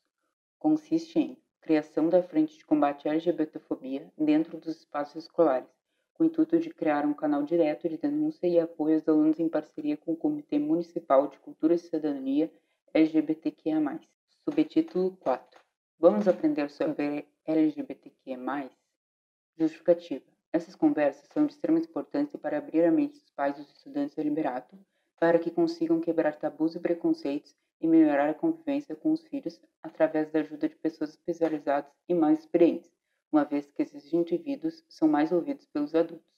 Consiste 0.58 1.20
em 1.20 1.38
criação 1.60 2.08
da 2.08 2.24
frente 2.24 2.58
de 2.58 2.66
combate 2.66 3.10
à 3.10 3.12
LGBTfobia 3.12 4.10
dentro 4.18 4.58
dos 4.58 4.78
espaços 4.78 5.26
escolares, 5.26 5.70
com 6.14 6.24
o 6.24 6.28
intuito 6.28 6.60
de 6.60 6.70
criar 6.70 7.06
um 7.06 7.14
canal 7.14 7.44
direto 7.44 7.90
de 7.90 7.98
denúncia 7.98 8.48
e 8.48 8.60
apoio 8.60 8.96
aos 8.96 9.08
alunos 9.08 9.40
em 9.40 9.50
parceria 9.50 9.98
com 9.98 10.14
o 10.14 10.18
Comitê 10.18 10.60
Municipal 10.60 11.28
de 11.28 11.38
Cultura 11.40 11.74
e 11.74 11.80
Cidadania 11.80 12.52
LGBTQIA+. 12.94 14.00
Subtítulo 14.44 15.18
4. 15.18 15.60
Vamos 16.00 16.28
aprender 16.28 16.70
sobre 16.70 17.28
LGBTQIA+. 17.46 18.70
Justificativa. 19.58 20.26
Essas 20.52 20.76
conversas 20.76 21.28
são 21.34 21.48
de 21.48 21.54
extrema 21.54 21.80
importância 21.80 22.38
para 22.38 22.60
abrir 22.60 22.86
a 22.86 22.92
mente 22.92 23.20
dos 23.20 23.30
pais 23.32 23.56
dos 23.56 23.68
estudantes 23.76 24.16
do 24.16 24.22
Liberato 24.22 24.78
para 25.20 25.40
que 25.40 25.50
consigam 25.50 26.00
quebrar 26.00 26.36
tabus 26.36 26.76
e 26.76 26.80
preconceitos 26.80 27.56
e 27.80 27.88
melhorar 27.88 28.30
a 28.30 28.34
convivência 28.34 28.96
com 28.96 29.12
os 29.12 29.24
filhos 29.24 29.60
através 29.82 30.30
da 30.32 30.40
ajuda 30.40 30.70
de 30.70 30.76
pessoas 30.76 31.12
especializadas 31.12 31.92
e 32.08 32.14
mais 32.14 32.40
experientes, 32.40 32.93
uma 33.34 33.44
vez 33.44 33.70
que 33.72 33.82
esses 33.82 34.14
indivíduos 34.14 34.86
são 34.88 35.08
mais 35.08 35.32
ouvidos 35.32 35.66
pelos 35.66 35.96
adultos. 35.96 36.32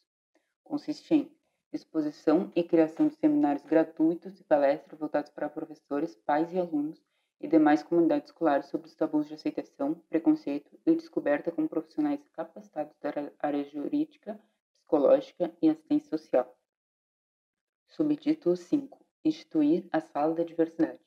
Consiste 0.64 1.14
em 1.14 1.32
exposição 1.74 2.52
e 2.56 2.64
criação 2.64 3.10
de 3.10 3.16
seminários 3.16 3.66
gratuitos 3.66 4.40
e 4.40 4.44
palestras 4.44 4.98
voltados 4.98 5.30
para 5.30 5.50
professores, 5.50 6.16
pais 6.16 6.54
e 6.54 6.60
alunos 6.60 7.04
e 7.42 7.48
demais 7.48 7.84
comunidades 7.84 8.30
escolares 8.30 8.68
sobre 8.68 8.88
os 8.88 8.96
tabus 8.96 9.28
de 9.28 9.34
aceitação, 9.34 9.96
preconceito 10.10 10.72
e 10.86 10.96
descoberta 10.96 11.52
com 11.52 11.68
profissionais 11.68 12.22
capacitados 12.32 12.96
da 13.02 13.12
área 13.40 13.64
jurídica, 13.66 14.40
psicológica 14.78 15.54
e 15.62 15.70
assistência 15.70 16.18
social. 16.18 16.58
Subtítulo 17.90 18.56
5. 18.56 19.06
Instituir 19.26 19.86
a 19.92 20.00
Sala 20.00 20.34
da 20.34 20.44
Diversidade. 20.44 21.00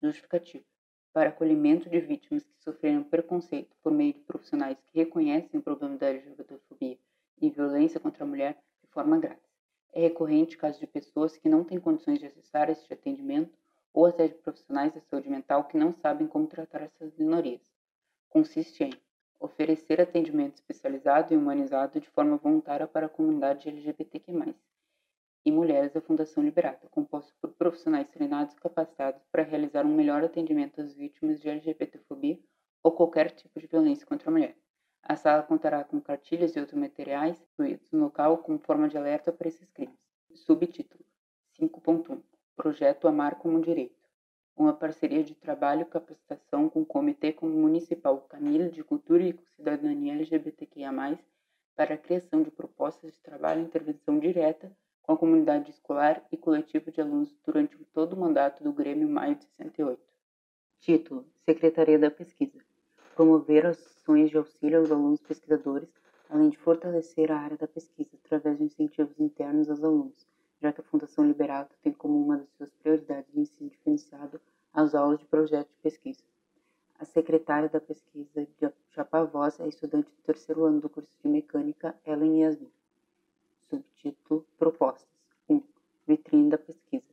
Justificativa. 0.00 0.71
Para 1.12 1.28
acolhimento 1.28 1.90
de 1.90 2.00
vítimas 2.00 2.42
que 2.42 2.62
sofreram 2.64 3.04
preconceito 3.04 3.76
por 3.82 3.92
meio 3.92 4.14
de 4.14 4.20
profissionais 4.20 4.78
que 4.86 4.98
reconhecem 4.98 5.60
o 5.60 5.62
problema 5.62 5.96
da 5.96 6.08
LGBTfobia 6.08 6.98
e 7.40 7.50
violência 7.50 8.00
contra 8.00 8.24
a 8.24 8.26
mulher 8.26 8.56
de 8.82 8.88
forma 8.88 9.18
grátis. 9.18 9.52
É 9.92 10.00
recorrente 10.00 10.56
casos 10.56 10.80
de 10.80 10.86
pessoas 10.86 11.36
que 11.36 11.50
não 11.50 11.64
têm 11.64 11.78
condições 11.78 12.18
de 12.18 12.24
acessar 12.24 12.70
este 12.70 12.90
atendimento 12.94 13.52
ou 13.92 14.06
até 14.06 14.26
de 14.26 14.34
profissionais 14.34 14.94
da 14.94 15.02
saúde 15.02 15.28
mental 15.28 15.64
que 15.64 15.76
não 15.76 15.92
sabem 15.92 16.26
como 16.26 16.46
tratar 16.46 16.80
essas 16.80 17.14
minorias. 17.18 17.60
Consiste 18.30 18.82
em 18.82 18.92
oferecer 19.38 20.00
atendimento 20.00 20.54
especializado 20.54 21.34
e 21.34 21.36
humanizado 21.36 22.00
de 22.00 22.08
forma 22.08 22.38
voluntária 22.38 22.86
para 22.86 23.04
a 23.04 23.10
comunidade 23.10 23.68
LGBTQ+, 23.68 24.54
e 25.44 25.50
mulheres 25.50 25.92
da 25.92 26.00
Fundação 26.00 26.42
Liberata, 26.42 26.88
composto 26.88 27.34
por 27.40 27.50
profissionais 27.52 28.08
treinados 28.08 28.54
e 28.54 28.60
capacitados 28.60 29.22
para 29.30 29.42
realizar 29.42 29.84
um 29.84 29.94
melhor 29.94 30.22
atendimento 30.22 30.80
às 30.80 30.94
vítimas 30.94 31.40
de 31.40 31.48
LGBTfobia 31.48 32.38
ou 32.82 32.92
qualquer 32.92 33.30
tipo 33.30 33.58
de 33.58 33.66
violência 33.66 34.06
contra 34.06 34.28
a 34.28 34.32
mulher. 34.32 34.56
A 35.02 35.16
sala 35.16 35.42
contará 35.42 35.82
com 35.82 36.00
cartilhas 36.00 36.54
e 36.54 36.60
outros 36.60 36.78
materiais 36.78 37.40
incluídos 37.40 37.90
no 37.90 38.00
local 38.00 38.38
como 38.38 38.58
forma 38.60 38.88
de 38.88 38.96
alerta 38.96 39.32
para 39.32 39.48
esses 39.48 39.68
crimes. 39.70 39.98
Subtítulo 40.32 41.04
5.1 41.58 42.22
Projeto 42.54 43.08
Amar 43.08 43.36
como 43.36 43.60
Direito. 43.60 44.00
Uma 44.56 44.72
parceria 44.72 45.24
de 45.24 45.34
trabalho 45.34 45.82
e 45.82 45.86
capacitação 45.86 46.68
com 46.68 46.82
o 46.82 46.86
Comitê 46.86 47.34
Municipal 47.42 48.20
Camila 48.28 48.68
de 48.68 48.84
Cultura 48.84 49.24
e 49.24 49.36
Cidadania 49.56 50.12
LGBTQIA+, 50.12 51.18
para 51.74 51.94
a 51.94 51.98
criação 51.98 52.42
de 52.42 52.50
propostas 52.50 53.14
de 53.14 53.20
trabalho 53.20 53.62
e 53.62 53.64
intervenção 53.64 54.18
direta 54.18 54.70
com 55.02 55.12
a 55.12 55.16
comunidade 55.18 55.70
escolar 55.70 56.24
e 56.30 56.36
coletivo 56.36 56.90
de 56.90 57.00
alunos 57.00 57.34
durante 57.44 57.76
todo 57.92 58.12
o 58.12 58.20
mandato 58.20 58.62
do 58.62 58.72
Grêmio 58.72 59.08
Maio 59.08 59.34
de 59.34 59.44
68. 59.44 60.00
Título: 60.80 61.26
Secretaria 61.44 61.98
da 61.98 62.10
Pesquisa. 62.10 62.58
Promover 63.14 63.66
ações 63.66 64.30
de 64.30 64.36
auxílio 64.36 64.78
aos 64.78 64.90
alunos 64.90 65.20
pesquisadores, 65.20 65.92
além 66.30 66.48
de 66.48 66.56
fortalecer 66.56 67.30
a 67.30 67.38
área 67.38 67.56
da 67.56 67.68
pesquisa 67.68 68.16
através 68.24 68.56
de 68.56 68.64
incentivos 68.64 69.20
internos 69.20 69.68
aos 69.68 69.82
alunos, 69.82 70.26
já 70.62 70.72
que 70.72 70.80
a 70.80 70.84
Fundação 70.84 71.26
Liberato 71.26 71.76
tem 71.82 71.92
como 71.92 72.18
uma 72.18 72.38
das 72.38 72.48
suas 72.52 72.70
prioridades 72.70 73.34
o 73.34 73.40
ensino 73.40 73.68
diferenciado 73.68 74.40
às 74.72 74.94
aulas 74.94 75.18
de 75.18 75.26
projeto 75.26 75.68
de 75.68 75.82
pesquisa. 75.82 76.22
A 76.98 77.04
secretária 77.04 77.68
da 77.68 77.80
pesquisa 77.80 78.46
de 78.46 78.72
Chapavós 78.90 79.58
é 79.58 79.68
estudante 79.68 80.08
do 80.08 80.22
terceiro 80.22 80.64
ano 80.64 80.80
do 80.80 80.88
curso 80.88 81.10
de 81.22 81.28
Mecânica, 81.28 81.94
Ellen 82.06 82.42
Yasmin. 82.42 82.70
Subtítulo 83.72 84.46
Propostas 84.58 85.08
1. 85.48 85.62
Vitrine 86.06 86.50
da 86.50 86.58
pesquisa. 86.58 87.06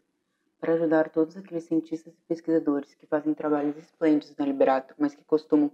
Para 0.59 0.73
ajudar 0.73 1.09
todos 1.09 1.37
aqueles 1.37 1.63
cientistas 1.63 2.13
e 2.13 2.27
pesquisadores 2.27 2.93
que 2.95 3.05
fazem 3.05 3.33
trabalhos 3.33 3.77
esplêndidos 3.77 4.35
na 4.35 4.45
Liberato, 4.45 4.93
mas 4.97 5.15
que 5.15 5.23
costumam 5.23 5.71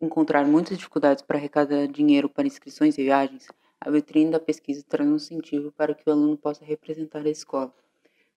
encontrar 0.00 0.46
muitas 0.46 0.78
dificuldades 0.78 1.22
para 1.22 1.36
arrecadar 1.36 1.86
dinheiro 1.88 2.26
para 2.26 2.46
inscrições 2.46 2.96
e 2.96 3.02
viagens, 3.02 3.48
a 3.78 3.90
vitrine 3.90 4.30
da 4.30 4.40
pesquisa 4.40 4.82
traz 4.88 5.06
um 5.06 5.16
incentivo 5.16 5.70
para 5.72 5.94
que 5.94 6.08
o 6.08 6.12
aluno 6.12 6.38
possa 6.38 6.64
representar 6.64 7.26
a 7.26 7.28
escola. 7.28 7.72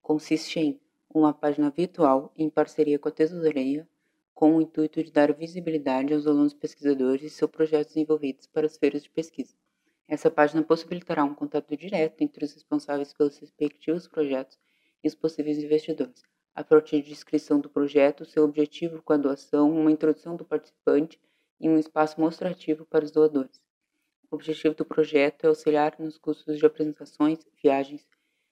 Consiste 0.02 0.60
em 0.60 0.80
uma 1.14 1.34
página 1.34 1.70
virtual 1.70 2.34
em 2.38 2.50
parceria 2.50 3.00
com 3.00 3.08
a 3.08 3.12
tesouraria, 3.14 3.88
com 4.34 4.58
o 4.58 4.62
intuito 4.62 5.02
de 5.02 5.10
dar 5.10 5.34
visibilidade 5.34 6.14
aos 6.14 6.28
alunos 6.28 6.54
pesquisadores 6.54 7.24
e 7.24 7.30
seus 7.30 7.50
projetos 7.50 7.94
desenvolvidos 7.94 8.46
para 8.46 8.66
as 8.66 8.78
feiras 8.78 9.02
de 9.02 9.10
pesquisa. 9.10 9.56
Essa 10.08 10.30
página 10.30 10.62
possibilitará 10.62 11.24
um 11.24 11.34
contato 11.34 11.76
direto 11.76 12.22
entre 12.22 12.46
os 12.46 12.54
responsáveis 12.54 13.12
pelos 13.12 13.38
respectivos 13.38 14.08
projetos 14.08 14.60
e 15.04 15.08
os 15.08 15.16
possíveis 15.16 15.58
investidores, 15.58 16.22
a 16.54 16.64
partir 16.64 17.02
de 17.02 17.12
inscrição 17.12 17.60
do 17.60 17.70
projeto, 17.70 18.24
seu 18.24 18.44
objetivo 18.44 19.02
com 19.02 19.14
a 19.14 19.18
doação, 19.18 19.72
uma 19.72 19.92
introdução 19.92 20.36
do 20.36 20.46
participante 20.46 21.20
e 21.60 21.68
um 21.68 21.80
espaço 21.80 22.22
mostrativo 22.22 22.86
para 22.86 23.04
os 23.04 23.12
doadores. 23.12 23.60
O 24.30 24.36
objetivo 24.36 24.76
do 24.76 24.86
projeto 24.86 25.46
é 25.46 25.48
auxiliar 25.48 25.96
nos 26.00 26.18
custos 26.18 26.60
de 26.60 26.66
apresentações, 26.66 27.40
viagens, 27.62 28.08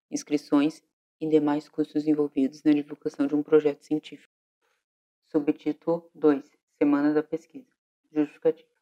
inscrições 0.09 0.83
e 1.21 1.27
demais 1.27 1.69
custos 1.69 2.07
envolvidos 2.07 2.63
na 2.63 2.71
divulgação 2.71 3.27
de 3.27 3.35
um 3.35 3.43
projeto 3.43 3.83
científico. 3.83 4.33
Subtítulo 5.25 6.09
2 6.15 6.51
Semana 6.77 7.13
da 7.13 7.21
Pesquisa 7.21 7.71
Justificativa 8.11 8.72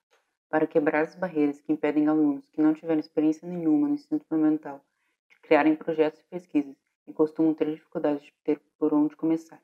Para 0.51 0.67
quebrar 0.67 1.01
as 1.01 1.15
barreiras 1.15 1.59
que 1.59 1.73
impedem 1.73 2.07
alunos 2.07 2.47
que 2.49 2.61
não 2.61 2.75
tiveram 2.75 2.99
experiência 2.99 3.47
nenhuma 3.47 3.87
no 3.87 3.95
ensino 3.95 4.21
fundamental 4.29 4.85
de 5.27 5.39
criarem 5.39 5.75
projetos 5.75 6.19
e 6.19 6.25
pesquisas 6.25 6.75
e 7.07 7.13
costumam 7.13 7.55
ter 7.55 7.73
dificuldade 7.73 8.21
de 8.23 8.33
ter 8.43 8.61
por 8.77 8.93
onde 8.93 9.15
começar. 9.15 9.59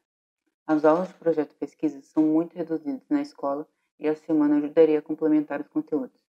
As 0.65 0.84
aulas 0.84 1.10
de 1.10 1.13
projeto 1.13 1.51
e 1.51 1.60
pesquisa 1.60 2.01
são 2.01 2.24
muito 2.24 2.56
reduzidas 2.56 3.08
na 3.08 3.22
escola 3.22 3.67
e 4.00 4.08
a 4.08 4.15
semana 4.15 4.58
ajudaria 4.58 4.98
a 4.98 5.03
complementar 5.03 5.62
os 5.62 5.67
conteúdos 5.67 6.27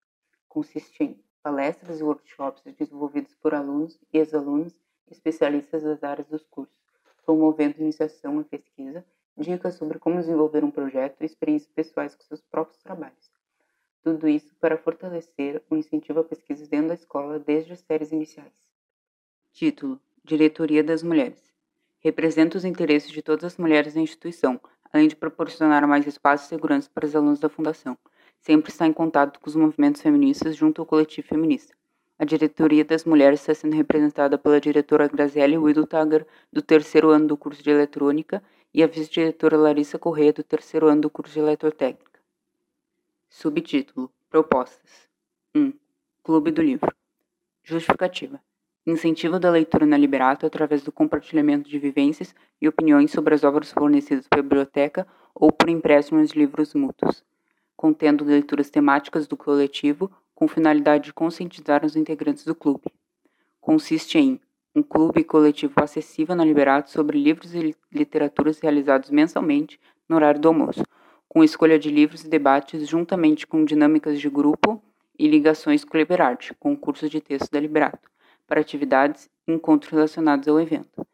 consiste 0.49 1.05
em 1.05 1.23
palestras 1.43 2.00
e 2.00 2.03
workshops 2.03 2.62
desenvolvidos 2.77 3.35
por 3.37 3.55
alunos 3.55 3.97
e 4.12 4.19
ex-alunos 4.19 4.75
especialistas 5.09 5.83
das 5.83 6.03
áreas 6.03 6.27
dos 6.27 6.45
cursos, 6.47 6.77
promovendo 7.25 7.81
iniciação 7.81 8.41
e 8.41 8.45
pesquisa, 8.45 9.05
dicas 9.37 9.75
sobre 9.75 9.99
como 9.99 10.19
desenvolver 10.19 10.65
um 10.65 10.71
projeto 10.71 11.23
e 11.23 11.27
experiências 11.27 11.71
pessoais 11.73 12.15
com 12.15 12.25
seus 12.25 12.41
próprios 12.43 12.83
trabalhos. 12.83 13.31
Tudo 14.02 14.28
isso 14.28 14.55
para 14.61 14.78
fortalecer 14.78 15.62
o 15.69 15.76
incentivo 15.76 16.21
à 16.21 16.25
pesquisa 16.25 16.67
dentro 16.67 16.88
da 16.88 16.95
escola 16.95 17.38
desde 17.38 17.73
as 17.73 17.81
séries 17.81 18.12
iniciais. 18.12 18.69
Título: 19.52 20.00
Diretoria 20.25 20.83
das 20.83 21.02
Mulheres. 21.02 21.52
Representa 22.00 22.57
os 22.57 22.64
interesses 22.64 23.11
de 23.11 23.23
todas 23.23 23.45
as 23.45 23.57
mulheres 23.57 23.95
da 23.95 24.00
instituição, 24.00 24.61
além 24.93 25.09
de 25.09 25.17
proporcionar 25.17 25.87
mais 25.87 26.07
espaço 26.07 26.47
e 26.47 26.49
segurança 26.49 26.88
para 26.95 27.07
os 27.07 27.14
alunos 27.17 27.40
da 27.40 27.49
Fundação 27.49 27.99
sempre 28.40 28.71
está 28.71 28.87
em 28.87 28.93
contato 28.93 29.40
com 29.40 29.49
os 29.49 29.57
movimentos 29.57 30.00
feministas 30.00 30.57
junto 30.57 30.81
ao 30.81 30.87
coletivo 30.87 31.26
feminista. 31.26 31.75
A 32.19 32.25
diretoria 32.25 32.85
das 32.85 33.05
mulheres 33.05 33.40
está 33.40 33.55
sendo 33.55 33.76
representada 33.76 34.37
pela 34.37 34.61
diretora 34.61 35.07
Graziele 35.07 35.57
Widutager, 35.57 36.26
do 36.52 36.61
terceiro 36.61 37.11
ano 37.11 37.28
do 37.28 37.37
curso 37.37 37.62
de 37.62 37.71
eletrônica, 37.71 38.43
e 38.75 38.83
a 38.83 38.87
vice-diretora 38.87 39.57
Larissa 39.57 39.99
Corrêa, 39.99 40.33
do 40.33 40.43
terceiro 40.43 40.88
ano 40.88 41.02
do 41.02 41.11
curso 41.11 41.35
de 41.35 41.40
eletrotécnica. 41.40 42.08
Subtítulo: 43.28 44.11
Propostas 44.30 45.08
1. 45.54 45.73
Clube 46.23 46.50
do 46.50 46.62
Livro. 46.62 46.94
Justificativa. 47.62 48.40
Incentivo 48.87 49.38
da 49.38 49.50
leitura 49.50 49.87
na 49.87 49.97
Liberato 49.97 50.47
através 50.47 50.82
do 50.82 50.90
compartilhamento 50.90 51.68
de 51.68 51.78
vivências 51.78 52.35
e 52.61 52.66
opiniões 52.66 53.11
sobre 53.11 53.35
as 53.35 53.44
obras 53.44 53.70
fornecidas 53.70 54.26
pela 54.26 54.42
biblioteca 54.42 55.06
ou 55.35 55.52
por 55.52 55.68
empréstimos 55.68 56.30
de 56.30 56.38
livros 56.38 56.75
mútuos 56.75 57.23
contendo 57.78 58.25
leituras 58.25 58.70
temáticas 58.70 59.28
do 59.28 59.37
coletivo 59.37 60.11
com 60.35 60.49
finalidade 60.49 61.04
de 61.04 61.12
conscientizar 61.12 61.87
os 61.87 61.94
integrantes 61.94 62.44
do 62.44 62.52
clube. 62.52 62.92
Consiste 63.61 64.18
em 64.18 64.40
um 64.75 64.82
clube 64.82 65.23
coletivo 65.23 65.75
acessível 65.76 66.35
na 66.35 66.44
Liberato 66.44 66.90
sobre 66.90 67.16
livros 67.16 67.54
e 67.54 67.76
literaturas 67.92 68.58
realizados 68.58 69.11
mensalmente 69.11 69.78
no 70.08 70.16
horário 70.16 70.40
do 70.40 70.49
almoço, 70.49 70.82
com 71.28 71.44
escolha 71.44 71.78
de 71.78 71.90
livros 71.90 72.25
e 72.25 72.28
debates 72.28 72.88
juntamente 72.88 73.47
com 73.47 73.64
dinâmicas 73.64 74.18
de 74.18 74.30
grupo 74.30 74.82
e 75.18 75.28
ligações 75.28 75.85
com 75.85 75.97
o 75.97 76.00
Liberarte, 76.00 76.54
concurso 76.54 77.08
de 77.08 77.20
texto 77.20 77.50
da 77.50 77.61
Liberato, 77.61 78.11
para 78.47 78.61
atividades 78.61 79.28
e 79.47 79.52
encontros 79.52 79.92
relacionados 79.92 80.49
ao 80.49 80.58
evento. 80.58 81.06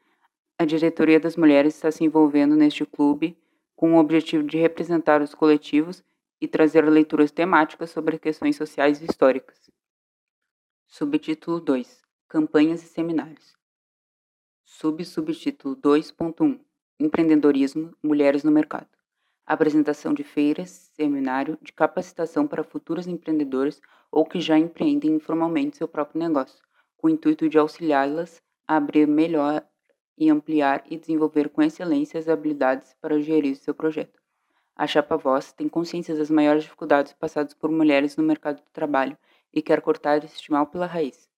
A 0.57 0.65
diretoria 0.65 1.19
das 1.19 1.37
mulheres 1.37 1.75
está 1.75 1.91
se 1.91 2.05
envolvendo 2.05 2.55
neste 2.55 2.87
clube 2.87 3.37
com 3.75 3.95
o 3.95 3.99
objetivo 3.99 4.45
de 4.45 4.57
representar 4.57 5.21
os 5.21 5.35
coletivos 5.35 6.05
e 6.41 6.47
trazer 6.47 6.89
leituras 6.89 7.33
temáticas 7.33 7.91
sobre 7.91 8.19
questões 8.19 8.55
sociais 8.55 9.01
e 9.01 9.07
históricas. 9.07 9.71
Subtítulo 10.87 11.59
2 11.59 12.03
Campanhas 12.29 12.83
e 12.85 12.87
seminários. 12.87 13.57
Subsubtítulo 14.65 15.77
2.1 15.77 16.61
Empreendedorismo 17.01 17.93
Mulheres 18.03 18.45
no 18.45 18.53
Mercado. 18.53 18.94
Apresentação 19.47 20.15
de 20.15 20.25
feiras, 20.25 20.91
seminário 20.95 21.59
de 21.61 21.71
capacitação 21.71 22.47
para 22.47 22.65
futuros 22.65 23.07
empreendedores 23.07 23.81
ou 24.11 24.25
que 24.25 24.41
já 24.41 24.59
empreendem 24.59 25.13
informalmente 25.17 25.77
seu 25.77 25.87
próprio 25.87 26.19
negócio, 26.19 26.65
com 26.97 27.09
o 27.09 27.11
intuito 27.11 27.47
de 27.47 27.59
auxiliá-las 27.59 28.43
a 28.67 28.77
abrir 28.77 29.07
melhor 29.07 29.63
e 30.17 30.31
ampliar 30.31 30.83
e 30.89 30.97
desenvolver 30.97 31.51
com 31.51 31.61
excelência 31.61 32.19
as 32.19 32.27
habilidades 32.27 32.95
para 33.03 33.21
gerir 33.21 33.57
seu 33.57 33.75
projeto. 33.75 34.19
A 34.75 34.87
Chapa 34.87 35.17
Voz 35.19 35.53
tem 35.53 35.69
consciência 35.69 36.17
das 36.17 36.31
maiores 36.31 36.63
dificuldades 36.63 37.13
passadas 37.13 37.53
por 37.53 37.71
mulheres 37.71 38.17
no 38.17 38.25
mercado 38.25 38.57
de 38.57 38.73
trabalho 38.73 39.17
e 39.53 39.61
quer 39.61 39.83
cortar 39.83 40.25
este 40.25 40.51
mal 40.51 40.67
pela 40.67 40.87
raiz. 40.87 41.29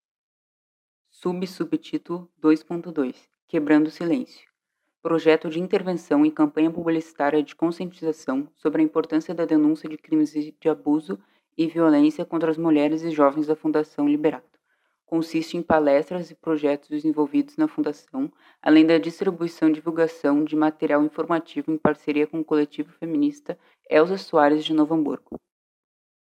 Sub-subtítulo 1.10 2.30
2.2 2.40 3.16
Quebrando 3.48 3.88
o 3.88 3.90
Silêncio 3.90 4.55
Projeto 5.02 5.48
de 5.48 5.60
intervenção 5.60 6.26
e 6.26 6.30
campanha 6.30 6.70
publicitária 6.70 7.42
de 7.42 7.54
conscientização 7.54 8.48
sobre 8.56 8.82
a 8.82 8.84
importância 8.84 9.34
da 9.34 9.44
denúncia 9.44 9.88
de 9.88 9.96
crimes 9.96 10.32
de 10.32 10.68
abuso 10.68 11.18
e 11.56 11.66
violência 11.66 12.24
contra 12.24 12.50
as 12.50 12.58
mulheres 12.58 13.02
e 13.02 13.10
jovens 13.10 13.46
da 13.46 13.54
Fundação 13.54 14.08
Liberato. 14.08 14.58
Consiste 15.04 15.56
em 15.56 15.62
palestras 15.62 16.30
e 16.30 16.34
projetos 16.34 16.88
desenvolvidos 16.88 17.56
na 17.56 17.68
Fundação, 17.68 18.32
além 18.60 18.84
da 18.84 18.98
distribuição 18.98 19.68
e 19.68 19.72
divulgação 19.72 20.42
de 20.42 20.56
material 20.56 21.04
informativo 21.04 21.70
em 21.70 21.78
parceria 21.78 22.26
com 22.26 22.40
o 22.40 22.44
coletivo 22.44 22.92
feminista 22.92 23.56
Elza 23.88 24.18
Soares 24.18 24.64
de 24.64 24.74
Novo 24.74 24.94
Hamburgo. 24.94 25.38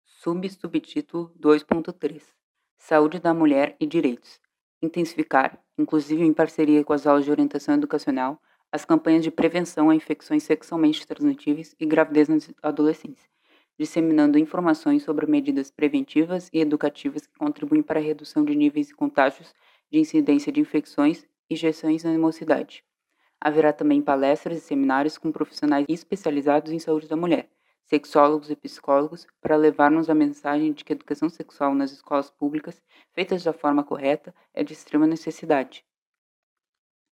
Sub-subtítulo 0.04 1.34
2.3 1.40 2.22
Saúde 2.78 3.18
da 3.18 3.34
Mulher 3.34 3.76
e 3.80 3.86
Direitos 3.86 4.40
intensificar, 4.82 5.58
inclusive 5.78 6.24
em 6.24 6.32
parceria 6.32 6.84
com 6.84 6.92
as 6.92 7.06
aulas 7.06 7.24
de 7.24 7.30
orientação 7.30 7.74
educacional, 7.74 8.40
as 8.72 8.84
campanhas 8.84 9.24
de 9.24 9.30
prevenção 9.30 9.90
a 9.90 9.94
infecções 9.94 10.44
sexualmente 10.44 11.06
transmissíveis 11.06 11.74
e 11.78 11.84
gravidez 11.84 12.28
na 12.28 12.38
adolescência, 12.62 13.28
disseminando 13.78 14.38
informações 14.38 15.02
sobre 15.02 15.26
medidas 15.26 15.70
preventivas 15.70 16.48
e 16.52 16.60
educativas 16.60 17.26
que 17.26 17.36
contribuem 17.36 17.82
para 17.82 17.98
a 17.98 18.02
redução 18.02 18.44
de 18.44 18.54
níveis 18.54 18.88
de 18.88 18.94
contágios 18.94 19.52
de 19.90 19.98
incidência 19.98 20.52
de 20.52 20.60
infecções 20.60 21.26
e 21.48 21.54
injeções 21.54 22.04
na 22.04 22.16
mocidade. 22.16 22.84
Haverá 23.40 23.72
também 23.72 24.00
palestras 24.00 24.58
e 24.58 24.60
seminários 24.60 25.18
com 25.18 25.32
profissionais 25.32 25.86
especializados 25.88 26.70
em 26.70 26.78
saúde 26.78 27.08
da 27.08 27.16
mulher, 27.16 27.50
sexólogos 27.84 28.50
e 28.50 28.54
psicólogos, 28.54 29.26
para 29.40 29.56
levarmos 29.56 30.08
a 30.08 30.14
mensagem 30.14 30.72
de 30.72 30.84
que 30.84 30.92
a 30.92 30.94
educação 30.94 31.28
sexual 31.28 31.74
nas 31.74 31.90
escolas 31.90 32.30
públicas, 32.30 32.80
feita 33.12 33.36
da 33.36 33.52
forma 33.52 33.82
correta, 33.82 34.32
é 34.54 34.62
de 34.62 34.74
extrema 34.74 35.08
necessidade. 35.08 35.84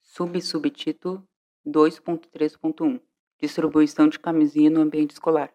Sub-subtítulo 0.03 1.27
2.3.1 1.67 3.01
Distribuição 3.41 4.09
de 4.09 4.19
camisinha 4.19 4.71
no 4.71 4.81
ambiente 4.81 5.11
escolar. 5.11 5.53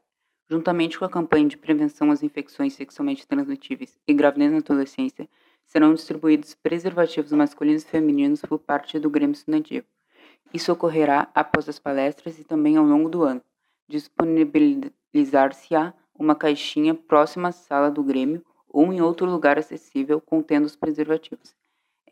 Juntamente 0.50 1.00
com 1.00 1.06
a 1.06 1.10
campanha 1.10 1.48
de 1.48 1.58
prevenção 1.58 2.12
às 2.12 2.22
infecções 2.22 2.74
sexualmente 2.74 3.26
transmitíveis 3.26 3.98
e 4.06 4.14
gravidez 4.14 4.52
na 4.52 4.58
adolescência, 4.58 5.30
serão 5.66 5.94
distribuídos 5.94 6.54
preservativos 6.54 7.32
masculinos 7.32 7.84
e 7.84 7.88
femininos 7.88 8.42
por 8.42 8.60
parte 8.60 9.00
do 9.00 9.10
Grêmio 9.10 9.34
Estudantil. 9.34 9.84
Isso 10.54 10.72
ocorrerá 10.72 11.32
após 11.34 11.70
as 11.70 11.80
palestras 11.80 12.38
e 12.38 12.44
também 12.44 12.76
ao 12.76 12.86
longo 12.86 13.10
do 13.10 13.24
ano. 13.24 13.42
Disponibilidade 13.88 14.94
Lizar-se-á 15.14 15.94
uma 16.18 16.36
caixinha 16.36 16.96
próxima 16.96 17.50
à 17.50 17.52
sala 17.52 17.92
do 17.92 18.02
Grêmio 18.02 18.46
ou 18.70 18.94
em 18.94 19.02
outro 19.02 19.26
lugar 19.26 19.60
acessível 19.60 20.22
contendo 20.22 20.66
os 20.66 20.76
preservativos. 20.76 21.54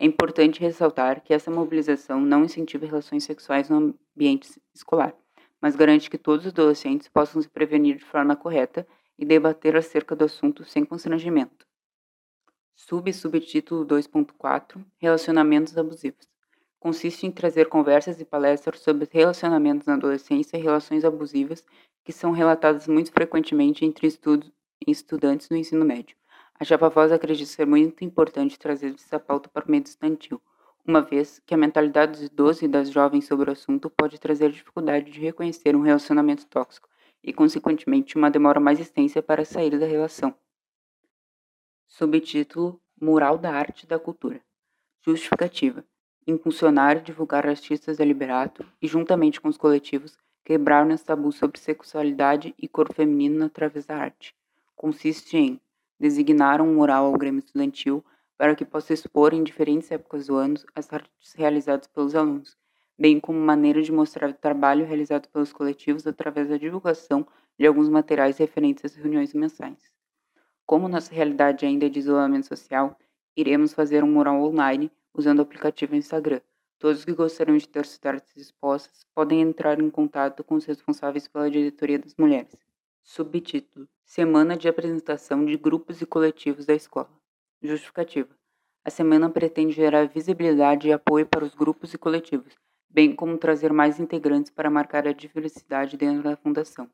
É 0.02 0.06
importante 0.06 0.62
ressaltar 0.62 1.22
que 1.22 1.34
essa 1.34 1.50
mobilização 1.50 2.22
não 2.22 2.44
incentiva 2.44 2.86
relações 2.86 3.22
sexuais 3.22 3.68
no 3.68 3.94
ambiente 4.16 4.58
escolar, 4.74 5.14
mas 5.60 5.76
garante 5.76 6.08
que 6.08 6.16
todos 6.16 6.46
os 6.46 6.52
adolescentes 6.52 7.06
possam 7.06 7.42
se 7.42 7.48
prevenir 7.50 7.98
de 7.98 8.04
forma 8.06 8.34
correta 8.34 8.86
e 9.18 9.26
debater 9.26 9.76
acerca 9.76 10.16
do 10.16 10.24
assunto 10.24 10.64
sem 10.64 10.86
constrangimento. 10.86 11.66
Sub-subtítulo 12.74 13.84
2.4 13.84 14.82
Relacionamentos 14.96 15.76
abusivos 15.76 16.26
consiste 16.78 17.26
em 17.26 17.30
trazer 17.30 17.68
conversas 17.68 18.18
e 18.22 18.24
palestras 18.24 18.80
sobre 18.80 19.06
relacionamentos 19.12 19.86
na 19.86 19.96
adolescência 19.96 20.56
e 20.56 20.62
relações 20.62 21.04
abusivas 21.04 21.62
que 22.02 22.10
são 22.10 22.32
relatadas 22.32 22.88
muito 22.88 23.12
frequentemente 23.12 23.84
entre 23.84 24.06
estudos, 24.06 24.50
estudantes 24.86 25.50
no 25.50 25.58
ensino 25.58 25.84
médio. 25.84 26.16
A 26.60 26.64
Japa 26.64 26.90
Voz 26.90 27.10
acredita 27.10 27.50
ser 27.50 27.66
muito 27.66 28.04
importante 28.04 28.58
trazer 28.58 28.92
essa 28.92 29.18
pauta 29.18 29.48
para 29.48 29.64
o 29.64 29.70
meio 29.70 29.82
estudantil, 29.82 30.38
uma 30.86 31.00
vez 31.00 31.40
que 31.46 31.54
a 31.54 31.56
mentalidade 31.56 32.12
dos 32.12 32.22
idosos 32.24 32.60
e 32.60 32.68
das 32.68 32.90
jovens 32.90 33.24
sobre 33.24 33.48
o 33.48 33.52
assunto 33.54 33.88
pode 33.88 34.20
trazer 34.20 34.50
dificuldade 34.52 35.10
de 35.10 35.18
reconhecer 35.18 35.74
um 35.74 35.80
relacionamento 35.80 36.46
tóxico 36.46 36.86
e, 37.24 37.32
consequentemente, 37.32 38.14
uma 38.14 38.30
demora 38.30 38.60
mais 38.60 38.78
extensa 38.78 39.22
para 39.22 39.42
sair 39.42 39.78
da 39.78 39.86
relação. 39.86 40.34
Subtítulo 41.88 42.78
Mural 43.00 43.38
da 43.38 43.52
Arte 43.54 43.84
e 43.84 43.88
da 43.88 43.98
Cultura 43.98 44.42
Justificativa 45.00 45.82
impulsionar 46.26 46.98
e 46.98 47.00
divulgar 47.00 47.46
artistas 47.46 47.96
da 47.96 48.04
Liberato 48.04 48.66
e, 48.82 48.86
juntamente 48.86 49.40
com 49.40 49.48
os 49.48 49.56
coletivos, 49.56 50.18
quebraram 50.44 50.94
os 50.94 51.02
tabus 51.02 51.36
sobre 51.36 51.58
sexualidade 51.58 52.54
e 52.58 52.68
corpo 52.68 52.92
feminino 52.92 53.46
através 53.46 53.86
da 53.86 53.96
arte. 53.96 54.34
Consiste 54.76 55.38
em 55.38 55.60
designar 56.00 56.62
um 56.62 56.74
mural 56.74 57.04
ao 57.04 57.12
Grêmio 57.12 57.40
Estudantil 57.40 58.02
para 58.38 58.56
que 58.56 58.64
possa 58.64 58.94
expor 58.94 59.34
em 59.34 59.44
diferentes 59.44 59.92
épocas 59.92 60.26
do 60.26 60.36
ano 60.36 60.54
as 60.74 60.90
artes 60.90 61.34
realizadas 61.34 61.86
pelos 61.88 62.14
alunos, 62.14 62.56
bem 62.98 63.20
como 63.20 63.38
maneira 63.38 63.82
de 63.82 63.92
mostrar 63.92 64.30
o 64.30 64.34
trabalho 64.34 64.86
realizado 64.86 65.28
pelos 65.28 65.52
coletivos 65.52 66.06
através 66.06 66.48
da 66.48 66.56
divulgação 66.56 67.26
de 67.58 67.66
alguns 67.66 67.90
materiais 67.90 68.38
referentes 68.38 68.82
às 68.82 68.94
reuniões 68.94 69.34
mensais. 69.34 69.92
Como 70.64 70.88
nossa 70.88 71.14
realidade 71.14 71.66
ainda 71.66 71.84
é 71.84 71.88
de 71.90 71.98
isolamento 71.98 72.46
social, 72.46 72.98
iremos 73.36 73.74
fazer 73.74 74.02
um 74.02 74.10
mural 74.10 74.42
online 74.42 74.90
usando 75.12 75.40
o 75.40 75.42
aplicativo 75.42 75.94
Instagram. 75.94 76.40
Todos 76.78 77.04
que 77.04 77.12
gostariam 77.12 77.58
de 77.58 77.68
ter 77.68 77.84
suas 77.84 78.00
artes 78.06 78.34
expostas 78.38 79.04
podem 79.14 79.42
entrar 79.42 79.78
em 79.78 79.90
contato 79.90 80.42
com 80.42 80.54
os 80.54 80.64
responsáveis 80.64 81.28
pela 81.28 81.50
diretoria 81.50 81.98
das 81.98 82.14
mulheres. 82.16 82.69
Subtítulo: 83.02 83.88
Semana 84.04 84.56
de 84.56 84.68
apresentação 84.68 85.44
de 85.44 85.56
grupos 85.56 86.00
e 86.00 86.06
coletivos 86.06 86.66
da 86.66 86.74
escola. 86.74 87.10
Justificativa: 87.60 88.28
A 88.84 88.90
semana 88.90 89.28
pretende 89.28 89.72
gerar 89.72 90.06
visibilidade 90.06 90.86
e 90.86 90.92
apoio 90.92 91.26
para 91.26 91.44
os 91.44 91.54
grupos 91.54 91.92
e 91.92 91.98
coletivos, 91.98 92.54
bem 92.88 93.14
como 93.14 93.36
trazer 93.36 93.72
mais 93.72 93.98
integrantes 93.98 94.52
para 94.52 94.70
marcar 94.70 95.08
a 95.08 95.12
diversidade 95.12 95.96
dentro 95.96 96.22
da 96.22 96.36
fundação. 96.36 96.88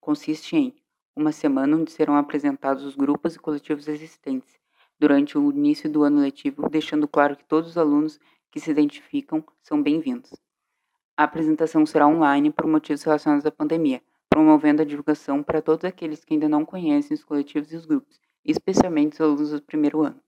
Consiste 0.00 0.56
em 0.56 0.74
uma 1.16 1.32
semana 1.32 1.76
onde 1.76 1.90
serão 1.90 2.16
apresentados 2.16 2.84
os 2.84 2.94
grupos 2.94 3.34
e 3.34 3.38
coletivos 3.38 3.88
existentes, 3.88 4.60
durante 4.98 5.36
o 5.36 5.50
início 5.50 5.90
do 5.90 6.04
ano 6.04 6.20
letivo, 6.20 6.68
deixando 6.68 7.08
claro 7.08 7.36
que 7.36 7.44
todos 7.44 7.70
os 7.70 7.78
alunos 7.78 8.20
que 8.50 8.60
se 8.60 8.70
identificam 8.70 9.44
são 9.62 9.82
bem-vindos. 9.82 10.30
A 11.16 11.24
apresentação 11.24 11.84
será 11.84 12.06
online 12.06 12.52
por 12.52 12.66
motivos 12.66 13.02
relacionados 13.02 13.44
à 13.44 13.50
pandemia, 13.50 14.00
promovendo 14.28 14.82
a 14.82 14.84
divulgação 14.84 15.42
para 15.42 15.62
todos 15.62 15.84
aqueles 15.84 16.24
que 16.24 16.34
ainda 16.34 16.48
não 16.48 16.64
conhecem 16.64 17.14
os 17.14 17.24
coletivos 17.24 17.72
e 17.72 17.76
os 17.76 17.86
grupos, 17.86 18.20
especialmente 18.44 19.14
os 19.14 19.20
alunos 19.20 19.50
do 19.50 19.62
primeiro 19.62 20.02
ano. 20.02 20.20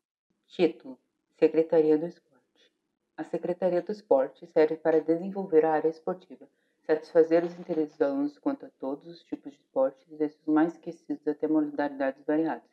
Título: 0.49 0.99
Secretaria 1.39 1.97
do 1.97 2.07
Esporte. 2.07 2.73
A 3.17 3.25
Secretaria 3.25 3.83
do 3.83 3.93
Esporte 3.93 4.47
serve 4.47 4.77
para 4.77 5.01
desenvolver 5.01 5.65
a 5.65 5.73
área 5.73 5.89
esportiva, 5.89 6.49
satisfazer 6.87 7.45
os 7.45 7.59
interesses 7.59 7.97
dos 7.97 8.03
alunos 8.03 8.39
quanto 8.39 8.67
a 8.67 8.71
todos 8.79 9.07
os 9.07 9.23
tipos 9.23 9.53
de 9.53 9.59
esportes, 9.59 10.07
desde 10.11 10.39
os 10.39 10.47
mais 10.47 10.73
esquecidos 10.73 11.27
até 11.29 11.47
modalidades 11.47 12.25
variadas 12.25 12.71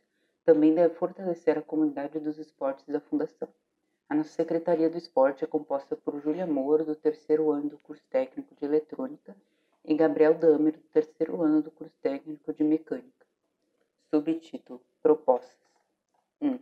também 0.47 0.73
deve 0.73 0.95
fortalecer 0.95 1.57
a 1.57 1.61
comunidade 1.61 2.17
dos 2.21 2.39
esportes 2.39 2.87
da 2.87 3.01
Fundação. 3.01 3.49
A 4.07 4.15
nossa 4.15 4.29
Secretaria 4.29 4.89
do 4.89 4.97
Esporte 4.97 5.43
é 5.43 5.47
composta 5.47 5.93
por 5.93 6.21
Júlia 6.21 6.47
Moura, 6.47 6.85
do 6.85 6.95
terceiro 6.95 7.51
ano 7.51 7.71
do 7.71 7.77
curso 7.79 8.01
técnico 8.09 8.55
de 8.55 8.63
Eletrônica, 8.63 9.35
e 9.87 9.95
Gabriel 9.95 10.33
Damer, 10.33 10.73
do 10.73 10.83
terceiro 10.89 11.41
ano 11.41 11.61
do 11.61 11.71
curso 11.71 11.95
técnico 12.01 12.53
de 12.53 12.61
Mecânica. 12.61 13.25
Subtítulo: 14.09 14.81
Propostas 15.01 15.55
1. 16.41 16.59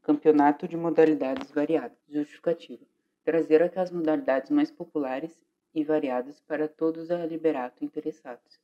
Campeonato 0.00 0.68
de 0.68 0.76
modalidades 0.76 1.50
variadas. 1.50 1.98
Justificativa: 2.08 2.86
trazer 3.24 3.60
aquelas 3.60 3.90
modalidades 3.90 4.52
mais 4.52 4.70
populares 4.70 5.44
e 5.74 5.82
variadas 5.82 6.40
para 6.42 6.68
todos 6.68 7.10
a 7.10 7.26
liberato 7.26 7.84
interessados. 7.84 8.60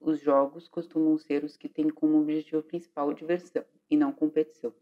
Os 0.00 0.20
jogos 0.20 0.66
costumam 0.66 1.18
ser 1.18 1.44
os 1.44 1.54
que 1.54 1.68
têm 1.68 1.90
como 1.90 2.22
objetivo 2.22 2.62
principal 2.62 3.12
diversão 3.12 3.64
e 3.90 3.96
não 3.96 4.10
competição. 4.10 4.72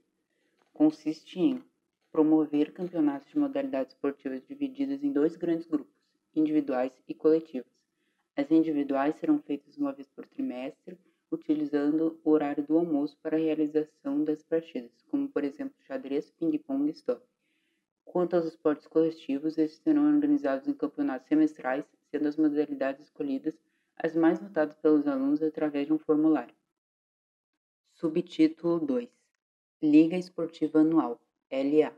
Consiste 0.73 1.41
em 1.41 1.65
promover 2.13 2.73
campeonatos 2.73 3.29
de 3.29 3.39
modalidades 3.39 3.93
esportivas 3.93 4.47
divididas 4.47 5.03
em 5.03 5.13
dois 5.13 5.35
grandes 5.35 5.67
grupos, 5.67 5.93
individuais 6.33 6.93
e 7.09 7.15
coletivos. 7.15 7.72
As 8.35 8.51
individuais 8.51 9.15
serão 9.17 9.39
feitas 9.41 9.77
uma 9.77 9.93
vez 9.93 10.09
por 10.09 10.27
trimestre, 10.27 10.99
utilizando 11.31 12.19
o 12.25 12.31
horário 12.31 12.67
do 12.67 12.79
almoço 12.79 13.17
para 13.23 13.37
a 13.37 13.41
realização 13.41 14.25
das 14.25 14.43
partidas, 14.43 15.05
como 15.11 15.29
por 15.29 15.45
exemplo 15.45 15.75
xadrez, 15.87 16.31
ping-pong 16.31 16.89
e 16.89 16.93
stop. 16.93 17.23
Quanto 18.05 18.35
aos 18.35 18.47
esportes 18.47 18.87
coletivos, 18.87 19.59
esses 19.59 19.79
serão 19.79 20.07
organizados 20.07 20.67
em 20.67 20.75
campeonatos 20.75 21.29
semestrais, 21.29 21.85
sendo 22.11 22.29
as 22.29 22.37
modalidades 22.37 23.05
escolhidas 23.05 23.55
as 23.97 24.17
mais 24.17 24.41
votadas 24.41 24.77
pelos 24.77 25.07
alunos 25.07 25.43
através 25.43 25.87
de 25.87 25.93
um 25.93 25.99
formulário. 25.99 26.55
Subtítulo 27.93 28.81
2 28.81 29.09
Liga 29.83 30.17
Esportiva 30.17 30.81
Anual 30.81 31.21
LA 31.51 31.93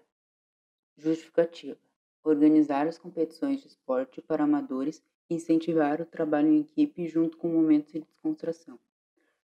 Justificativa 0.97 1.79
Organizar 2.23 2.87
as 2.87 2.99
competições 2.99 3.61
de 3.61 3.69
esporte 3.69 4.21
para 4.21 4.45
amadores 4.45 5.03
incentivar 5.29 6.01
o 6.01 6.07
trabalho 6.07 6.49
em 6.49 6.61
equipe 6.61 7.07
junto 7.07 7.37
com 7.37 7.49
momentos 7.49 7.93
de 7.93 8.01
descontração. 8.01 8.79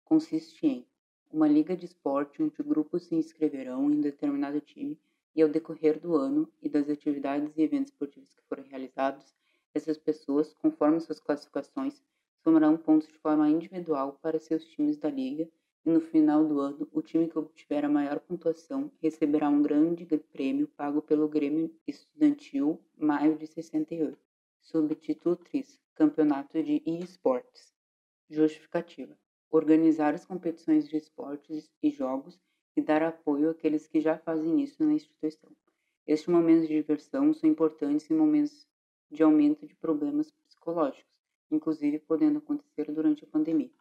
Consiste 0.04 0.66
em 0.66 0.86
uma 1.32 1.48
liga 1.48 1.76
de 1.76 1.86
esporte 1.86 2.42
onde 2.42 2.64
grupos 2.64 3.04
se 3.04 3.16
inscreverão 3.16 3.92
em 3.92 3.98
um 3.98 4.02
determinado 4.02 4.62
time 4.62 4.98
e 5.36 5.42
ao 5.42 5.50
decorrer 5.50 6.00
do 6.00 6.16
ano 6.16 6.50
e 6.62 6.70
das 6.70 6.90
atividades 6.90 7.52
e 7.58 7.62
eventos 7.62 7.92
esportivos 7.92 8.34
que 8.34 8.44
forem 8.44 8.66
realizados, 8.66 9.36
essas 9.74 9.98
pessoas, 9.98 10.54
conforme 10.54 11.02
suas 11.02 11.20
classificações, 11.20 12.02
somarão 12.42 12.78
pontos 12.78 13.08
de 13.08 13.18
forma 13.18 13.50
individual 13.50 14.18
para 14.22 14.40
seus 14.40 14.64
times 14.64 14.98
da 14.98 15.10
liga 15.10 15.50
e 15.86 15.90
no 15.90 16.00
final 16.00 16.44
do 16.44 16.60
ano, 16.60 16.88
o 16.92 17.02
time 17.02 17.28
que 17.28 17.38
obtiver 17.38 17.86
a 17.86 17.90
maior 17.90 18.20
pontuação 18.20 18.90
receberá 19.02 19.50
um 19.50 19.62
grande 19.62 20.06
prêmio 20.32 20.68
pago 20.70 21.02
pelo 21.02 21.28
Grêmio 21.28 21.72
Estudantil 21.86 22.80
Maio 22.98 23.38
de 23.38 23.46
68. 23.46 24.25
Subtítulo 24.68 25.36
3: 25.36 25.80
Campeonato 25.94 26.64
de 26.64 26.82
eSports. 26.88 27.72
Justificativa: 28.28 29.16
Organizar 29.52 30.16
as 30.16 30.26
competições 30.26 30.90
de 30.90 30.98
esportes 30.98 31.72
e 31.84 31.92
jogos 31.92 32.42
e 32.76 32.82
dar 32.82 33.04
apoio 33.04 33.52
àqueles 33.52 33.86
que 33.86 34.02
já 34.02 34.18
fazem 34.18 34.60
isso 34.64 34.84
na 34.84 34.94
instituição. 34.94 35.52
Estes 36.08 36.28
momentos 36.28 36.68
de 36.68 36.74
diversão 36.74 37.32
são 37.32 37.48
importantes 37.48 38.10
em 38.10 38.16
momentos 38.16 38.68
de 39.12 39.22
aumento 39.22 39.68
de 39.68 39.76
problemas 39.76 40.32
psicológicos 40.32 41.14
inclusive 41.52 42.00
podendo 42.00 42.40
acontecer 42.40 42.92
durante 42.92 43.24
a 43.24 43.28
pandemia. 43.28 43.72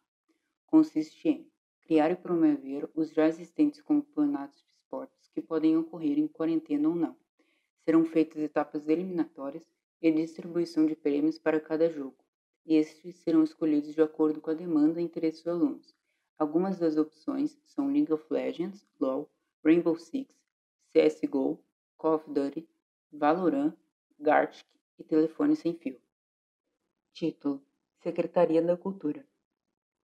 Consiste 0.67 1.27
em 1.27 1.51
criar 1.81 2.11
e 2.11 2.15
promover 2.15 2.87
os 2.93 3.11
já 3.11 3.27
existentes 3.27 3.81
campeonatos 3.81 4.63
de 4.63 4.69
esportes 4.69 5.27
que 5.33 5.41
podem 5.41 5.75
ocorrer 5.77 6.19
em 6.19 6.27
quarentena 6.27 6.89
ou 6.89 6.95
não. 6.95 7.17
Serão 7.83 8.05
feitas 8.05 8.37
etapas 8.37 8.87
eliminatórias 8.87 9.67
e 10.01 10.11
distribuição 10.11 10.85
de 10.85 10.95
prêmios 10.95 11.39
para 11.39 11.59
cada 11.59 11.89
jogo, 11.89 12.15
estes 12.65 13.17
serão 13.17 13.43
escolhidos 13.43 13.93
de 13.93 14.01
acordo 14.01 14.41
com 14.41 14.49
a 14.49 14.53
demanda 14.53 14.99
e 14.99 15.03
interesse 15.03 15.43
dos 15.43 15.47
alunos. 15.47 15.95
Algumas 16.37 16.79
das 16.79 16.97
opções 16.97 17.57
são 17.65 17.91
League 17.91 18.11
of 18.11 18.25
Legends, 18.31 18.85
LoL, 18.99 19.29
Rainbow 19.63 19.97
Six, 19.97 20.35
CSGO, 20.91 21.59
Call 21.97 22.15
of 22.15 22.29
Duty, 22.29 22.67
Valorant, 23.11 23.73
Gartic 24.19 24.65
e 24.97 25.03
Telefone 25.03 25.55
Sem 25.55 25.75
Fio. 25.75 26.01
Título: 27.13 27.61
Secretaria 27.99 28.61
da 28.61 28.75
Cultura. 28.75 29.25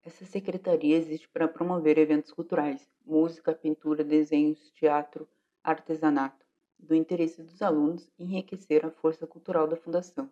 Essa 0.04 0.26
secretaria 0.26 0.98
existe 0.98 1.28
para 1.30 1.48
promover 1.48 1.98
eventos 1.98 2.32
culturais, 2.32 2.88
música, 3.06 3.54
pintura, 3.54 4.04
desenhos, 4.04 4.72
teatro, 4.72 5.28
artesanato, 5.64 6.41
do 6.82 6.96
interesse 6.96 7.42
dos 7.42 7.62
alunos 7.62 8.10
e 8.18 8.24
enriquecer 8.24 8.86
a 8.86 8.92
força 8.92 9.28
cultural 9.28 9.68
da 9.68 9.76
Fundação. 9.76 10.30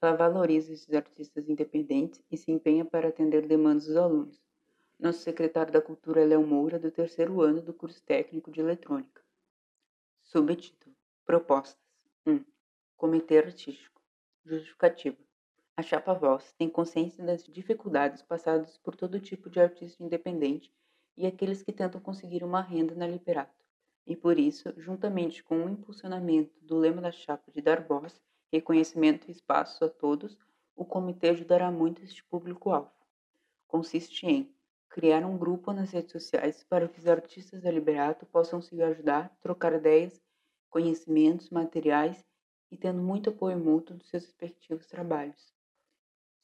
Ela 0.00 0.14
valoriza 0.14 0.72
esses 0.72 0.92
artistas 0.92 1.48
independentes 1.48 2.22
e 2.30 2.36
se 2.36 2.50
empenha 2.50 2.84
para 2.84 3.08
atender 3.08 3.46
demandas 3.46 3.86
dos 3.86 3.96
alunos. 3.96 4.42
Nosso 4.98 5.20
secretário 5.20 5.72
da 5.72 5.80
Cultura 5.80 6.22
é 6.22 6.24
Léo 6.24 6.46
Moura, 6.46 6.78
do 6.78 6.90
terceiro 6.90 7.40
ano 7.42 7.60
do 7.60 7.74
curso 7.74 8.02
técnico 8.02 8.50
de 8.50 8.60
Eletrônica. 8.60 9.22
Subtítulo: 10.22 10.94
Propostas 11.24 11.76
1. 12.26 12.44
Comitê 12.96 13.38
Artístico. 13.38 14.00
Justificativa. 14.44 15.16
A 15.76 15.82
Chapa 15.82 16.14
Voz 16.14 16.54
tem 16.56 16.70
consciência 16.70 17.22
das 17.22 17.44
dificuldades 17.44 18.22
passadas 18.22 18.78
por 18.78 18.96
todo 18.96 19.20
tipo 19.20 19.50
de 19.50 19.60
artista 19.60 20.02
independente 20.02 20.72
e 21.16 21.26
aqueles 21.26 21.62
que 21.62 21.72
tentam 21.72 22.00
conseguir 22.00 22.42
uma 22.42 22.62
renda 22.62 22.94
na 22.94 23.06
Liberato. 23.06 23.65
E 24.06 24.14
por 24.14 24.38
isso, 24.38 24.72
juntamente 24.76 25.42
com 25.42 25.64
o 25.64 25.68
impulsionamento 25.68 26.54
do 26.62 26.76
lema 26.76 27.02
da 27.02 27.10
chapa 27.10 27.50
de 27.50 27.60
dar 27.60 27.82
voz, 27.82 28.20
reconhecimento 28.52 29.28
e 29.28 29.32
espaço 29.32 29.84
a 29.84 29.88
todos, 29.88 30.38
o 30.76 30.84
comitê 30.84 31.30
ajudará 31.30 31.70
muito 31.72 32.04
este 32.04 32.22
público-alvo. 32.22 32.92
Consiste 33.66 34.26
em 34.26 34.54
criar 34.88 35.24
um 35.24 35.36
grupo 35.36 35.72
nas 35.72 35.90
redes 35.90 36.12
sociais 36.12 36.62
para 36.64 36.88
que 36.88 37.00
os 37.00 37.08
artistas 37.08 37.62
da 37.62 37.70
Liberato 37.70 38.24
possam 38.26 38.62
se 38.62 38.80
ajudar, 38.80 39.36
trocar 39.40 39.72
ideias, 39.72 40.22
conhecimentos, 40.70 41.50
materiais 41.50 42.24
e 42.70 42.76
tendo 42.76 43.02
muito 43.02 43.30
apoio 43.30 43.58
mútuo 43.58 43.96
dos 43.96 44.08
seus 44.08 44.24
respectivos 44.24 44.86
trabalhos. 44.86 45.52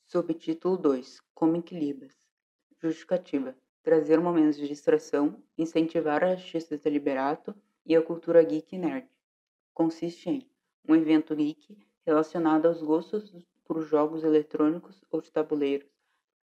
Subtítulo 0.06 0.76
2 0.76 1.20
Comic 1.34 1.74
Libras 1.74 2.14
Justificativa 2.80 3.54
Trazer 3.82 4.20
momentos 4.20 4.56
de 4.56 4.68
distração, 4.68 5.42
incentivar 5.58 6.22
artistas 6.22 6.80
da 6.80 6.88
Liberato 6.88 7.54
e 7.84 7.96
a 7.96 8.02
cultura 8.02 8.42
geek 8.42 8.78
nerd. 8.78 9.08
Consiste 9.74 10.28
em 10.30 10.48
um 10.88 10.94
evento 10.94 11.34
geek 11.34 11.76
relacionado 12.06 12.66
aos 12.66 12.80
gostos 12.80 13.34
por 13.64 13.82
jogos 13.82 14.22
eletrônicos 14.22 15.02
ou 15.10 15.20
de 15.20 15.32
tabuleiros, 15.32 15.90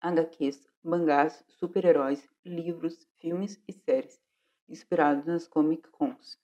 HQs, 0.02 0.67
mangás, 0.84 1.43
super-heróis, 1.47 2.28
livros, 2.45 3.08
filmes 3.19 3.62
e 3.67 3.73
séries, 3.73 4.19
inspirados 4.67 5.25
nas 5.25 5.47
Comic 5.47 5.89
Cons, 5.91 6.38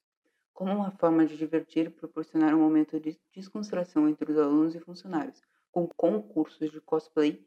como 0.54 0.74
uma 0.74 0.92
forma 0.92 1.26
de 1.26 1.36
divertir 1.36 1.88
e 1.88 1.90
proporcionar 1.90 2.56
um 2.56 2.60
momento 2.60 3.00
de 3.00 3.20
descontração 3.34 4.08
entre 4.08 4.32
os 4.32 4.38
alunos 4.38 4.76
e 4.76 4.80
funcionários 4.80 5.42
com 5.72 5.90
concursos 5.98 6.72
de 6.72 6.80
cosplay, 6.80 7.46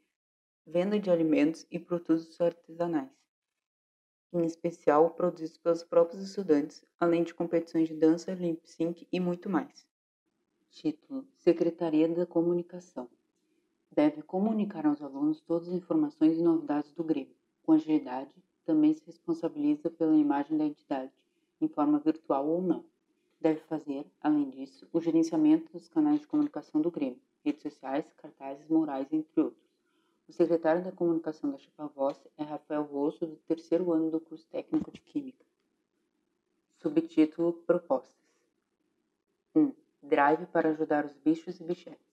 venda 0.63 0.99
de 0.99 1.09
alimentos 1.09 1.65
e 1.71 1.79
produtos 1.79 2.39
artesanais, 2.39 3.18
em 4.31 4.45
especial 4.45 5.09
produzidos 5.11 5.57
pelos 5.57 5.83
próprios 5.83 6.21
estudantes, 6.21 6.85
além 6.99 7.23
de 7.23 7.33
competições 7.33 7.87
de 7.87 7.95
dança, 7.95 8.33
lip 8.33 8.61
sync 8.69 9.07
e 9.11 9.19
muito 9.19 9.49
mais. 9.49 9.87
Título: 10.69 11.27
Secretaria 11.35 12.07
da 12.07 12.25
Comunicação. 12.25 13.09
Deve 13.91 14.21
comunicar 14.21 14.85
aos 14.85 15.01
alunos 15.01 15.41
todas 15.41 15.67
as 15.67 15.73
informações 15.73 16.37
e 16.37 16.43
novidades 16.43 16.93
do 16.93 17.03
Grêmio. 17.03 17.35
Com 17.63 17.71
agilidade, 17.71 18.33
também 18.63 18.93
se 18.93 19.03
responsabiliza 19.05 19.89
pela 19.89 20.15
imagem 20.15 20.57
da 20.57 20.65
entidade, 20.65 21.11
em 21.59 21.67
forma 21.67 21.97
virtual 21.99 22.47
ou 22.47 22.61
não. 22.61 22.85
Deve 23.41 23.61
fazer, 23.61 24.05
além 24.21 24.49
disso, 24.49 24.87
o 24.93 25.01
gerenciamento 25.01 25.71
dos 25.71 25.87
canais 25.87 26.19
de 26.19 26.27
comunicação 26.27 26.79
do 26.81 26.91
Grêmio, 26.91 27.19
redes 27.43 27.63
sociais, 27.63 28.11
cartazes, 28.17 28.67
murais, 28.67 29.11
entre 29.11 29.41
outros. 29.41 29.68
O 30.29 30.31
secretário 30.31 30.83
da 30.83 30.91
Comunicação 30.91 31.49
da 31.49 31.57
Chapavoz 31.57 32.15
é 32.37 32.43
Rafael 32.43 32.83
Rosso, 32.83 33.25
do 33.25 33.35
terceiro 33.47 33.91
ano 33.91 34.11
do 34.11 34.19
curso 34.19 34.45
técnico 34.51 34.91
de 34.91 35.01
Química. 35.01 35.43
Subtítulo 36.77 37.53
Propostas 37.65 38.15
1. 39.55 39.73
Drive 40.03 40.45
para 40.45 40.69
ajudar 40.69 41.03
os 41.03 41.17
bichos 41.17 41.59
e 41.59 41.63
bichetes. 41.63 42.05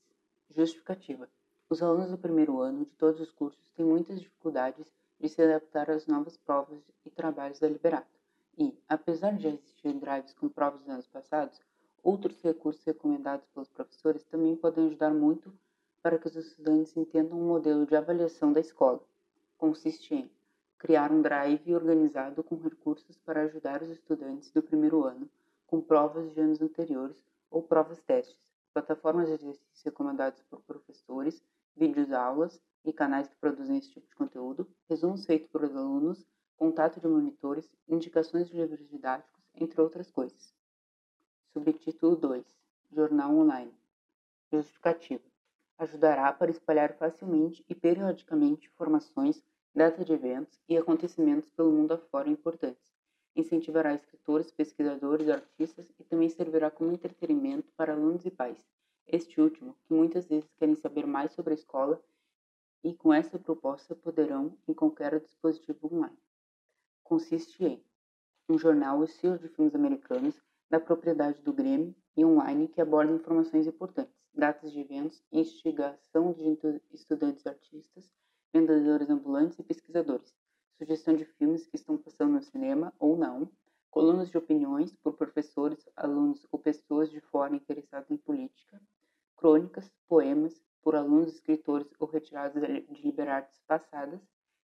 Justificativa. 0.48 1.28
Os 1.68 1.82
alunos 1.82 2.10
do 2.10 2.16
primeiro 2.16 2.58
ano 2.62 2.86
de 2.86 2.90
todos 2.92 3.20
os 3.20 3.30
cursos 3.30 3.68
têm 3.76 3.84
muitas 3.84 4.18
dificuldades 4.18 4.90
de 5.20 5.28
se 5.28 5.42
adaptar 5.42 5.90
às 5.90 6.06
novas 6.06 6.38
provas 6.38 6.80
e 7.04 7.10
trabalhos 7.10 7.58
da 7.58 7.68
Liberato. 7.68 8.18
E, 8.56 8.74
apesar 8.88 9.36
de 9.36 9.42
já 9.42 9.50
existirem 9.50 9.98
drives 9.98 10.32
com 10.32 10.48
provas 10.48 10.80
dos 10.80 10.88
anos 10.88 11.06
passados, 11.06 11.60
Outros 12.06 12.40
recursos 12.40 12.84
recomendados 12.84 13.48
pelos 13.48 13.68
professores 13.68 14.22
também 14.22 14.54
podem 14.54 14.86
ajudar 14.86 15.12
muito 15.12 15.52
para 16.06 16.20
que 16.20 16.28
os 16.28 16.36
estudantes 16.36 16.96
entendam 16.96 17.36
o 17.36 17.42
um 17.42 17.48
modelo 17.48 17.84
de 17.84 17.96
avaliação 17.96 18.52
da 18.52 18.60
escola. 18.60 19.02
Consiste 19.58 20.14
em 20.14 20.30
criar 20.78 21.10
um 21.10 21.20
drive 21.20 21.74
organizado 21.74 22.44
com 22.44 22.54
recursos 22.54 23.18
para 23.18 23.42
ajudar 23.42 23.82
os 23.82 23.88
estudantes 23.88 24.52
do 24.52 24.62
primeiro 24.62 25.02
ano 25.02 25.28
com 25.66 25.80
provas 25.80 26.32
de 26.32 26.40
anos 26.40 26.62
anteriores 26.62 27.20
ou 27.50 27.60
provas 27.60 28.00
testes, 28.02 28.54
plataformas 28.72 29.26
de 29.26 29.32
exercícios 29.34 29.82
recomendados 29.82 30.40
por 30.44 30.60
professores, 30.60 31.42
vídeos 31.76 32.12
aulas 32.12 32.62
e 32.84 32.92
canais 32.92 33.26
que 33.26 33.34
produzem 33.40 33.76
esse 33.76 33.90
tipo 33.90 34.06
de 34.06 34.14
conteúdo, 34.14 34.64
resumos 34.88 35.26
feitos 35.26 35.48
por 35.48 35.64
alunos, 35.64 36.24
contato 36.56 37.00
de 37.00 37.08
monitores, 37.08 37.68
indicações 37.88 38.46
de 38.46 38.56
livros 38.56 38.88
didáticos, 38.88 39.42
entre 39.56 39.80
outras 39.80 40.08
coisas. 40.08 40.54
Subtítulo 41.52 42.14
2 42.14 42.44
Jornal 42.92 43.36
Online 43.36 43.74
Justificativa 44.52 45.35
Ajudará 45.78 46.32
para 46.32 46.50
espalhar 46.50 46.94
facilmente 46.96 47.62
e 47.68 47.74
periodicamente 47.74 48.66
informações, 48.66 49.44
data 49.74 50.02
de 50.02 50.12
eventos 50.14 50.58
e 50.66 50.76
acontecimentos 50.76 51.50
pelo 51.50 51.70
mundo 51.70 51.92
afora 51.92 52.30
importantes. 52.30 52.94
Incentivará 53.34 53.92
escritores, 53.92 54.50
pesquisadores, 54.50 55.28
artistas 55.28 55.92
e 55.98 56.04
também 56.04 56.30
servirá 56.30 56.70
como 56.70 56.92
entretenimento 56.92 57.70
para 57.76 57.92
alunos 57.92 58.24
e 58.24 58.30
pais. 58.30 58.66
Este 59.06 59.38
último, 59.38 59.76
que 59.86 59.92
muitas 59.92 60.26
vezes 60.26 60.50
querem 60.56 60.74
saber 60.74 61.06
mais 61.06 61.32
sobre 61.32 61.52
a 61.52 61.56
escola 61.56 62.02
e 62.82 62.94
com 62.94 63.12
essa 63.12 63.38
proposta 63.38 63.94
poderão 63.94 64.56
em 64.66 64.72
qualquer 64.72 65.20
dispositivo 65.20 65.94
online. 65.94 66.16
Consiste 67.02 67.62
em 67.62 67.84
um 68.48 68.58
jornal 68.58 69.04
estilo 69.04 69.38
de 69.38 69.48
filmes 69.48 69.74
americanos 69.74 70.40
da 70.70 70.80
propriedade 70.80 71.42
do 71.42 71.52
Grêmio 71.52 71.94
e 72.16 72.24
online 72.24 72.66
que 72.66 72.80
aborda 72.80 73.12
informações 73.12 73.66
importantes, 73.66 74.15
datas 74.36 74.70
de 74.70 74.80
eventos, 74.80 75.22
instigação 75.32 76.32
de 76.32 76.58
estudantes 76.92 77.46
artistas, 77.46 78.12
vendedores 78.52 79.08
ambulantes 79.08 79.58
e 79.58 79.62
pesquisadores, 79.62 80.34
sugestão 80.76 81.16
de 81.16 81.24
filmes 81.24 81.66
que 81.66 81.76
estão 81.76 81.96
passando 81.96 82.32
no 82.34 82.42
cinema 82.42 82.92
ou 82.98 83.16
não, 83.16 83.50
colunas 83.90 84.28
de 84.28 84.36
opiniões 84.36 84.94
por 84.96 85.14
professores, 85.14 85.88
alunos 85.96 86.46
ou 86.52 86.58
pessoas 86.58 87.10
de 87.10 87.20
fora 87.20 87.56
interessadas 87.56 88.10
em 88.10 88.16
política, 88.16 88.80
crônicas, 89.36 89.90
poemas 90.06 90.62
por 90.82 90.94
alunos, 90.94 91.34
escritores 91.34 91.88
ou 91.98 92.06
retirados 92.06 92.62
de 92.62 93.02
Liberartes 93.02 93.60
passadas, 93.66 94.20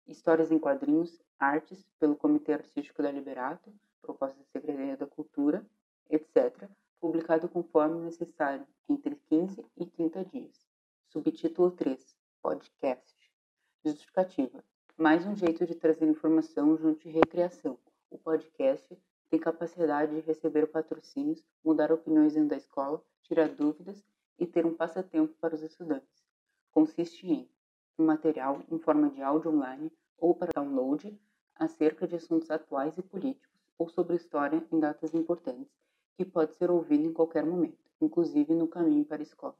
histórias 0.05 0.51
em 0.51 0.59
quadrinhos, 0.59 1.21
artes 1.39 1.83
pelo 1.97 2.15
Comitê 2.15 2.53
Artístico 2.53 3.01
da 3.01 3.09
Liberato, 3.09 3.73
proposta 4.01 4.37
da 4.37 4.43
Secretaria 4.45 4.97
da 4.97 5.07
Cultura, 5.07 5.65
etc., 6.09 6.69
publicado 7.01 7.49
conforme 7.49 7.99
necessário, 7.99 8.63
entre 8.87 9.15
15 9.27 9.65
e 9.75 9.85
30 9.87 10.23
dias. 10.25 10.67
Subtítulo 11.09 11.71
3. 11.71 12.15
Podcast. 12.43 13.17
Justificativa. 13.83 14.63
Mais 14.95 15.25
um 15.25 15.35
jeito 15.35 15.65
de 15.65 15.73
trazer 15.73 16.05
informação 16.05 16.77
junto 16.77 17.01
de 17.01 17.09
recreação. 17.09 17.75
O 18.11 18.19
podcast 18.19 18.95
tem 19.31 19.39
capacidade 19.39 20.13
de 20.13 20.21
receber 20.21 20.67
patrocínios, 20.67 21.43
mudar 21.65 21.91
opiniões 21.91 22.35
dentro 22.35 22.49
da 22.49 22.57
escola, 22.57 23.03
tirar 23.23 23.49
dúvidas 23.49 24.05
e 24.37 24.45
ter 24.45 24.63
um 24.67 24.75
passatempo 24.75 25.33
para 25.41 25.55
os 25.55 25.63
estudantes. 25.63 26.23
Consiste 26.69 27.25
em 27.25 27.49
um 27.97 28.05
material 28.05 28.61
em 28.69 28.77
forma 28.77 29.09
de 29.09 29.23
áudio 29.23 29.49
online 29.49 29.91
ou 30.19 30.35
para 30.35 30.51
download 30.53 31.19
acerca 31.55 32.07
de 32.07 32.15
assuntos 32.15 32.51
atuais 32.51 32.95
e 32.99 33.01
políticos 33.01 33.49
ou 33.75 33.89
sobre 33.89 34.15
história 34.15 34.63
em 34.71 34.79
datas 34.79 35.15
importantes, 35.15 35.81
que 36.23 36.29
pode 36.29 36.53
ser 36.53 36.69
ouvido 36.69 37.03
em 37.03 37.11
qualquer 37.11 37.43
momento, 37.43 37.79
inclusive 37.99 38.53
no 38.53 38.67
caminho 38.67 39.03
para 39.03 39.23
a 39.23 39.23
escola. 39.23 39.57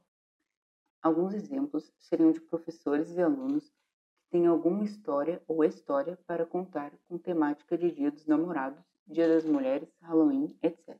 Alguns 1.02 1.34
exemplos 1.34 1.92
seriam 1.98 2.30
de 2.30 2.40
professores 2.40 3.10
e 3.10 3.20
alunos 3.20 3.68
que 3.68 4.30
têm 4.30 4.46
alguma 4.46 4.84
história 4.84 5.42
ou 5.48 5.64
história 5.64 6.16
para 6.24 6.46
contar 6.46 6.92
com 7.08 7.18
temática 7.18 7.76
de 7.76 7.90
Dia 7.90 8.12
dos 8.12 8.26
Namorados, 8.26 8.80
Dia 9.08 9.26
das 9.26 9.44
Mulheres, 9.44 9.88
Halloween, 10.02 10.56
etc. 10.62 10.96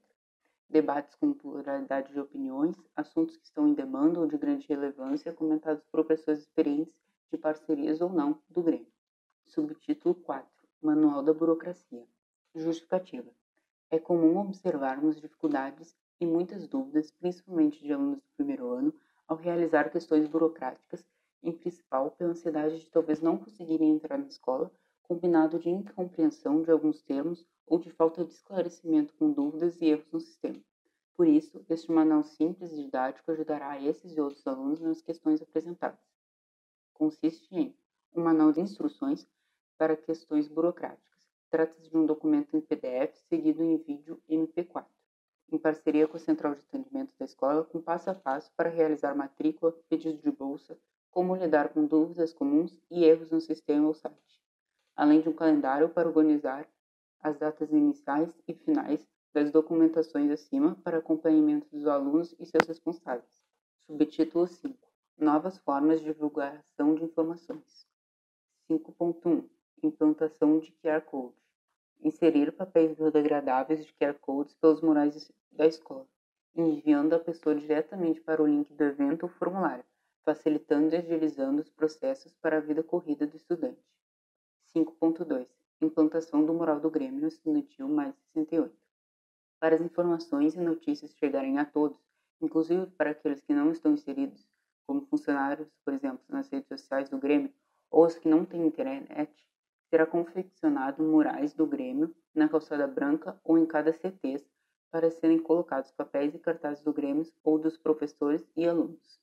Debates 0.69 1.15
com 1.15 1.33
pluralidade 1.33 2.13
de 2.13 2.19
opiniões, 2.19 2.77
assuntos 2.97 3.37
que 3.37 3.45
estão 3.45 3.69
em 3.69 3.75
demanda 3.75 4.19
ou 4.19 4.27
de 4.27 4.37
grande 4.37 4.67
relevância, 4.67 5.33
comentados 5.33 5.85
por 5.93 6.05
pessoas 6.05 6.41
experientes 6.41 6.93
de 7.31 7.39
parcerias 7.39 8.01
ou 8.01 8.13
não 8.13 8.43
do 8.51 8.65
Grêmio. 8.65 8.93
Subtítulo 9.47 10.17
4 10.17 10.51
Manual 10.83 11.23
da 11.23 11.33
Burocracia 11.33 12.05
Justificativa. 12.53 13.33
É 13.95 13.99
comum 13.99 14.39
observarmos 14.39 15.21
dificuldades 15.21 15.95
e 16.19 16.25
muitas 16.25 16.67
dúvidas, 16.67 17.11
principalmente 17.11 17.85
de 17.85 17.93
alunos 17.93 18.23
do 18.23 18.31
primeiro 18.39 18.71
ano, 18.71 18.95
ao 19.29 19.37
realizar 19.37 19.91
questões 19.91 20.27
burocráticas, 20.27 21.05
em 21.43 21.53
principal 21.53 22.11
pela 22.13 22.31
ansiedade 22.31 22.81
de 22.81 22.91
talvez 22.91 23.21
não 23.21 23.37
conseguirem 23.37 23.91
entrar 23.91 24.17
na 24.17 24.29
escola, 24.29 24.73
combinado 25.03 25.59
de 25.59 25.69
incompreensão 25.69 26.63
de 26.63 26.71
alguns 26.71 27.03
termos 27.03 27.47
ou 27.67 27.79
de 27.79 27.91
falta 27.91 28.25
de 28.25 28.33
esclarecimento 28.33 29.13
com 29.13 29.31
dúvidas 29.31 29.79
e 29.83 29.89
erros 29.89 30.11
no 30.11 30.21
sistema. 30.21 30.59
Por 31.15 31.29
isso, 31.29 31.63
este 31.69 31.93
manual 31.93 32.23
simples 32.23 32.73
e 32.73 32.85
didático 32.85 33.31
ajudará 33.31 33.73
a 33.73 33.83
esses 33.83 34.17
e 34.17 34.21
outros 34.23 34.47
alunos 34.47 34.81
nas 34.81 35.03
questões 35.03 35.43
apresentadas. 35.43 36.01
Consiste 36.95 37.55
em 37.55 37.77
um 38.17 38.23
manual 38.23 38.53
de 38.53 38.63
instruções 38.63 39.29
para 39.77 39.99
questões 39.99 40.49
burocráticas 40.49 41.12
Trata-se 41.53 41.91
de 41.91 41.95
um 41.95 42.07
documento 42.07 42.57
em 42.57 42.63
PDF 42.63 43.15
seguido 43.29 43.63
em 43.63 43.77
vídeo 43.77 44.19
MP4, 44.27 44.87
em 45.51 45.59
parceria 45.59 46.09
com 46.09 46.17
a 46.17 46.19
Central 46.19 46.55
de 46.55 46.63
Atendimento 46.63 47.13
da 47.19 47.27
escola, 47.27 47.63
com 47.63 47.79
passo 47.79 48.09
a 48.09 48.15
passo 48.15 48.51
para 48.57 48.71
realizar 48.71 49.15
matrícula, 49.15 49.71
pedido 49.87 50.17
de 50.23 50.31
bolsa, 50.31 50.79
como 51.11 51.37
lidar 51.37 51.69
com 51.69 51.85
dúvidas 51.85 52.33
comuns 52.33 52.81
e 52.91 53.05
erros 53.05 53.31
no 53.31 53.39
sistema 53.39 53.87
ou 53.87 53.93
site, 53.93 54.41
além 54.97 55.21
de 55.21 55.29
um 55.29 55.35
calendário 55.35 55.91
para 55.91 56.09
organizar 56.09 56.67
as 57.21 57.37
datas 57.37 57.71
iniciais 57.71 58.35
e 58.49 58.55
finais 58.55 59.07
das 59.35 59.51
documentações 59.51 60.31
acima 60.31 60.75
para 60.77 60.97
acompanhamento 60.97 61.69
dos 61.71 61.87
alunos 61.87 62.35
e 62.41 62.47
seus 62.47 62.67
responsáveis. 62.67 63.45
Subtítulo 63.81 64.47
5 64.47 64.75
Novas 65.19 65.59
formas 65.59 66.01
de 66.01 66.07
divulgação 66.07 66.95
de 66.95 67.05
informações. 67.05 67.87
5.1 68.71 69.45
Implantação 69.83 70.59
de 70.59 70.71
QR 70.81 71.03
Code 71.03 71.42
inserir 72.03 72.53
papéis 72.53 72.95
biodegradáveis 72.95 73.85
de 73.85 73.93
QR 73.95 74.15
codes 74.21 74.55
pelos 74.55 74.81
murais 74.81 75.31
da 75.53 75.67
escola, 75.67 76.07
enviando 76.55 77.15
a 77.15 77.19
pessoa 77.19 77.55
diretamente 77.55 78.21
para 78.21 78.43
o 78.43 78.47
link 78.47 78.73
do 78.75 78.85
evento 78.85 79.23
ou 79.25 79.29
formulário, 79.29 79.85
facilitando 80.25 80.95
e 80.95 80.99
agilizando 80.99 81.61
os 81.61 81.71
processos 81.71 82.35
para 82.35 82.59
a 82.59 82.61
vida 82.61 82.83
corrida 82.83 83.27
do 83.27 83.37
estudante. 83.37 83.83
5.2 84.75 85.47
Implantação 85.81 86.45
do 86.45 86.55
mural 86.55 86.79
do 86.79 86.91
Grêmio 86.91 87.27
Estudantil 87.27 87.89
mais 87.89 88.15
68. 88.35 88.73
Para 89.59 89.75
as 89.75 89.81
informações 89.81 90.55
e 90.55 90.61
notícias 90.61 91.15
chegarem 91.17 91.59
a 91.59 91.65
todos, 91.65 91.99
inclusive 92.41 92.87
para 92.93 93.11
aqueles 93.11 93.41
que 93.41 93.53
não 93.53 93.71
estão 93.71 93.93
inseridos, 93.93 94.47
como 94.87 95.07
funcionários, 95.07 95.69
por 95.85 95.95
exemplo, 95.95 96.23
nas 96.29 96.49
redes 96.49 96.69
sociais 96.69 97.09
do 97.09 97.19
Grêmio, 97.19 97.53
ou 97.91 98.07
os 98.07 98.17
que 98.17 98.29
não 98.29 98.45
têm 98.45 98.67
internet, 98.67 99.33
será 99.93 100.07
confeccionado 100.07 101.03
murais 101.03 101.53
do 101.53 101.67
Grêmio 101.67 102.17
na 102.35 102.49
calçada 102.49 102.87
branca 102.87 103.39
ou 103.45 103.59
em 103.59 103.67
cada 103.67 103.93
CTs 103.93 104.43
para 104.91 105.11
serem 105.11 105.39
colocados 105.39 105.91
papéis 105.91 106.35
e 106.35 106.39
cartazes 106.39 106.83
do 106.83 106.95
Grêmio 106.95 107.31
ou 107.45 107.59
dos 107.59 107.77
professores 107.77 108.43
e 108.57 108.67
alunos. 108.67 109.21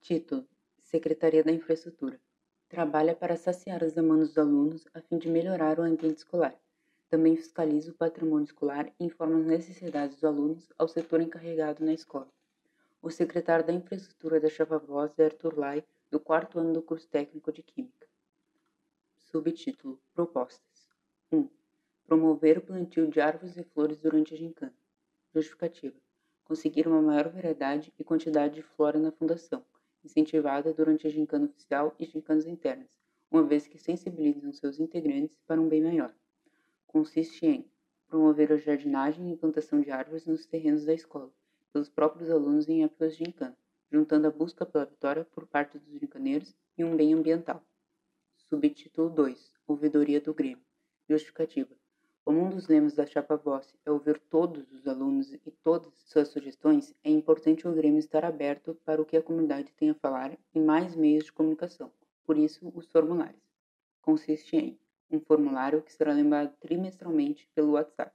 Título: 0.00 0.46
Secretaria 0.78 1.42
da 1.42 1.50
Infraestrutura. 1.50 2.20
Trabalha 2.68 3.16
para 3.16 3.36
saciar 3.36 3.82
as 3.82 3.94
demandas 3.94 4.28
dos 4.28 4.38
alunos 4.38 4.86
a 4.94 5.00
fim 5.00 5.18
de 5.18 5.28
melhorar 5.28 5.80
o 5.80 5.82
ambiente 5.82 6.18
escolar. 6.18 6.54
Também 7.10 7.34
fiscaliza 7.34 7.90
o 7.90 7.94
patrimônio 7.94 8.44
escolar 8.44 8.86
e 9.00 9.06
informa 9.06 9.40
as 9.40 9.46
necessidades 9.46 10.14
dos 10.14 10.24
alunos 10.24 10.72
ao 10.78 10.86
setor 10.86 11.20
encarregado 11.20 11.84
na 11.84 11.92
escola. 11.92 12.28
O 13.02 13.10
secretário 13.10 13.66
da 13.66 13.72
Infraestrutura 13.72 14.38
da 14.38 14.48
Chapa 14.48 14.78
Voz 14.78 15.18
é 15.18 15.24
Arthur 15.24 15.58
Lai, 15.58 15.84
do 16.08 16.20
quarto 16.20 16.60
ano 16.60 16.74
do 16.74 16.80
curso 16.80 17.08
técnico 17.08 17.50
de 17.50 17.64
Química. 17.64 18.05
Subtítulo: 19.28 20.00
Propostas 20.14 20.86
1. 21.32 21.48
Promover 22.06 22.58
o 22.58 22.62
plantio 22.62 23.08
de 23.08 23.20
árvores 23.20 23.56
e 23.56 23.64
flores 23.64 23.98
durante 23.98 24.32
a 24.32 24.36
gincana. 24.36 24.72
Justificativa: 25.34 25.96
Conseguir 26.44 26.86
uma 26.86 27.02
maior 27.02 27.28
variedade 27.28 27.92
e 27.98 28.04
quantidade 28.04 28.54
de 28.54 28.62
flora 28.62 29.00
na 29.00 29.10
fundação, 29.10 29.64
incentivada 30.04 30.72
durante 30.72 31.08
a 31.08 31.10
gincana 31.10 31.46
oficial 31.46 31.92
e 31.98 32.04
gincanas 32.04 32.46
internas, 32.46 32.96
uma 33.28 33.42
vez 33.42 33.66
que 33.66 33.78
sensibilizam 33.78 34.52
seus 34.52 34.78
integrantes 34.78 35.36
para 35.44 35.60
um 35.60 35.68
bem 35.68 35.82
maior. 35.82 36.14
Consiste 36.86 37.44
em 37.46 37.68
promover 38.06 38.52
a 38.52 38.56
jardinagem 38.56 39.32
e 39.32 39.36
plantação 39.36 39.80
de 39.80 39.90
árvores 39.90 40.24
nos 40.24 40.46
terrenos 40.46 40.84
da 40.84 40.94
escola, 40.94 41.32
pelos 41.72 41.88
próprios 41.88 42.30
alunos 42.30 42.68
em 42.68 42.84
épocas 42.84 43.16
de 43.16 43.24
gincana, 43.24 43.58
juntando 43.90 44.28
a 44.28 44.30
busca 44.30 44.64
pela 44.64 44.86
vitória 44.86 45.24
por 45.24 45.48
parte 45.48 45.80
dos 45.80 45.98
gincaneiros 45.98 46.54
e 46.78 46.84
um 46.84 46.96
bem 46.96 47.12
ambiental. 47.12 47.60
Subtítulo 48.48 49.10
2 49.10 49.52
Ouvidoria 49.66 50.20
do 50.20 50.32
Grêmio 50.32 50.62
Justificativa 51.10 51.74
Como 52.24 52.44
um 52.44 52.48
dos 52.48 52.68
lemas 52.68 52.94
da 52.94 53.04
Chapa 53.04 53.36
Voz 53.36 53.74
é 53.84 53.90
ouvir 53.90 54.20
todos 54.20 54.70
os 54.70 54.86
alunos 54.86 55.32
e 55.32 55.50
todas 55.64 55.92
suas 56.04 56.28
sugestões, 56.28 56.94
é 57.02 57.10
importante 57.10 57.66
o 57.66 57.74
Grêmio 57.74 57.98
estar 57.98 58.24
aberto 58.24 58.78
para 58.84 59.02
o 59.02 59.04
que 59.04 59.16
a 59.16 59.22
comunidade 59.22 59.72
tem 59.72 59.90
a 59.90 59.96
falar 59.96 60.38
em 60.54 60.62
mais 60.62 60.94
meios 60.94 61.24
de 61.24 61.32
comunicação, 61.32 61.90
por 62.24 62.38
isso 62.38 62.70
os 62.72 62.86
formulários. 62.86 63.42
Consiste 64.00 64.56
em 64.56 64.78
um 65.10 65.18
formulário 65.18 65.82
que 65.82 65.92
será 65.92 66.12
lembrado 66.12 66.54
trimestralmente 66.60 67.50
pelo 67.52 67.72
WhatsApp, 67.72 68.14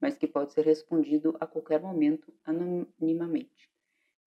mas 0.00 0.16
que 0.16 0.28
pode 0.28 0.52
ser 0.52 0.64
respondido 0.64 1.36
a 1.40 1.46
qualquer 1.46 1.80
momento 1.80 2.32
anonimamente. 2.44 3.68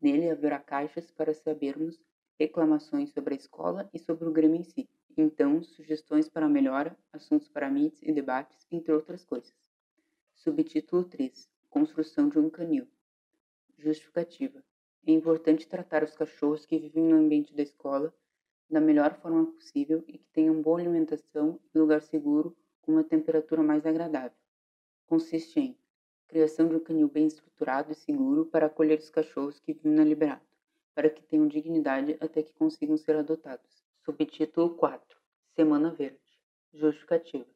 Nele 0.02 0.30
haverá 0.30 0.60
caixas 0.60 1.10
para 1.12 1.34
sabermos 1.34 1.98
reclamações 2.38 3.14
sobre 3.14 3.36
a 3.36 3.38
escola 3.38 3.90
e 3.94 4.00
sobre 4.00 4.28
o 4.28 4.34
Grêmio 4.34 4.60
em 4.60 4.64
si 4.64 4.90
então 5.18 5.64
sugestões 5.64 6.28
para 6.28 6.50
melhora, 6.50 6.98
assuntos 7.14 7.48
para 7.48 7.70
meets 7.70 8.02
e 8.02 8.12
debates, 8.12 8.66
entre 8.72 8.92
outras 8.92 9.24
coisas. 9.24 9.54
Subtítulo 10.34 11.04
3 11.04 11.50
Construção 11.70 12.30
de 12.30 12.40
um 12.40 12.50
canil. 12.50 12.88
Justificativa. 13.78 14.64
É 15.06 15.12
importante 15.12 15.68
tratar 15.68 16.04
os 16.04 16.16
cachorros 16.16 16.66
que 16.66 16.80
vivem 16.80 17.04
no 17.04 17.18
ambiente 17.18 17.54
da 17.54 17.62
escola 17.62 18.14
da 18.70 18.82
melhor 18.82 19.14
forma 19.22 19.46
possível 19.46 20.04
e 20.08 20.18
que 20.18 20.28
tenham 20.34 20.62
boa 20.62 20.80
alimentação 20.80 21.60
e 21.74 21.78
lugar 21.78 22.02
seguro 22.02 22.56
com 22.82 22.94
uma 22.94 23.04
temperatura 23.04 23.62
mais 23.62 23.86
agradável. 23.86 24.38
Consiste 25.06 25.60
em 25.60 25.78
criação 26.28 26.68
de 26.68 26.76
um 26.76 26.80
canil 26.80 27.08
bem 27.08 27.28
estruturado 27.28 27.92
e 27.92 27.96
seguro 27.96 28.46
para 28.46 28.66
acolher 28.66 28.98
os 28.98 29.10
cachorros 29.10 29.60
que 29.60 29.74
vivem 29.74 29.94
na 29.94 30.04
Liberato, 30.04 30.46
para 30.96 31.10
que 31.10 31.24
tenham 31.24 31.48
dignidade 31.48 32.18
até 32.20 32.42
que 32.42 32.54
consigam 32.54 32.98
ser 32.98 33.16
adotados. 33.16 33.85
Subtítulo 34.06 34.70
4 34.76 35.18
Semana 35.56 35.90
Verde 35.90 36.20
Justificativa 36.72 37.48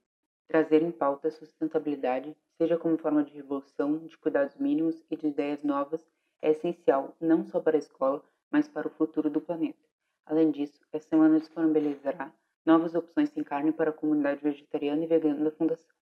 Trazer 0.48 0.82
em 0.82 0.92
pauta 0.92 1.28
a 1.28 1.32
sustentabilidade, 1.32 2.36
seja 2.58 2.76
como 2.76 2.98
forma 2.98 3.24
de 3.24 3.36
revolução, 3.36 4.00
de 4.00 4.18
cuidados 4.18 4.56
mínimos 4.56 5.00
e 5.12 5.16
de 5.16 5.28
ideias 5.28 5.62
novas, 5.62 6.04
é 6.42 6.50
essencial 6.50 7.16
não 7.22 7.46
só 7.46 7.60
para 7.60 7.78
a 7.78 7.80
escola, 7.80 8.24
mas 8.50 8.68
para 8.68 8.88
o 8.88 8.90
futuro 8.90 9.30
do 9.30 9.40
planeta. 9.40 9.78
Além 10.26 10.50
disso, 10.50 10.84
essa 10.92 11.08
semana 11.08 11.40
disponibilizará 11.40 12.34
novas 12.66 12.96
opções 12.96 13.30
sem 13.30 13.44
carne 13.44 13.72
para 13.72 13.92
a 13.92 13.94
comunidade 13.94 14.42
vegetariana 14.42 15.04
e 15.04 15.08
vegana 15.08 15.44
da 15.44 15.52
Fundação. 15.52 15.96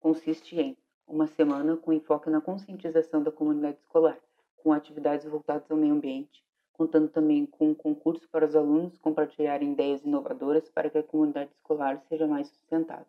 Consiste 0.00 0.58
em 0.58 0.76
uma 1.06 1.28
semana 1.28 1.76
com 1.76 1.92
enfoque 1.92 2.28
na 2.28 2.40
conscientização 2.40 3.22
da 3.22 3.30
comunidade 3.30 3.78
escolar, 3.78 4.18
com 4.56 4.72
atividades 4.72 5.24
voltadas 5.24 5.70
ao 5.70 5.76
meio 5.76 5.94
ambiente, 5.94 6.44
contando 6.78 7.08
também 7.08 7.44
com 7.44 7.70
um 7.70 7.74
concurso 7.74 8.28
para 8.28 8.46
os 8.46 8.54
alunos 8.54 8.96
compartilharem 8.98 9.72
ideias 9.72 10.04
inovadoras 10.04 10.70
para 10.70 10.88
que 10.88 10.96
a 10.96 11.02
comunidade 11.02 11.50
escolar 11.50 12.00
seja 12.08 12.24
mais 12.28 12.46
sustentável. 12.46 13.04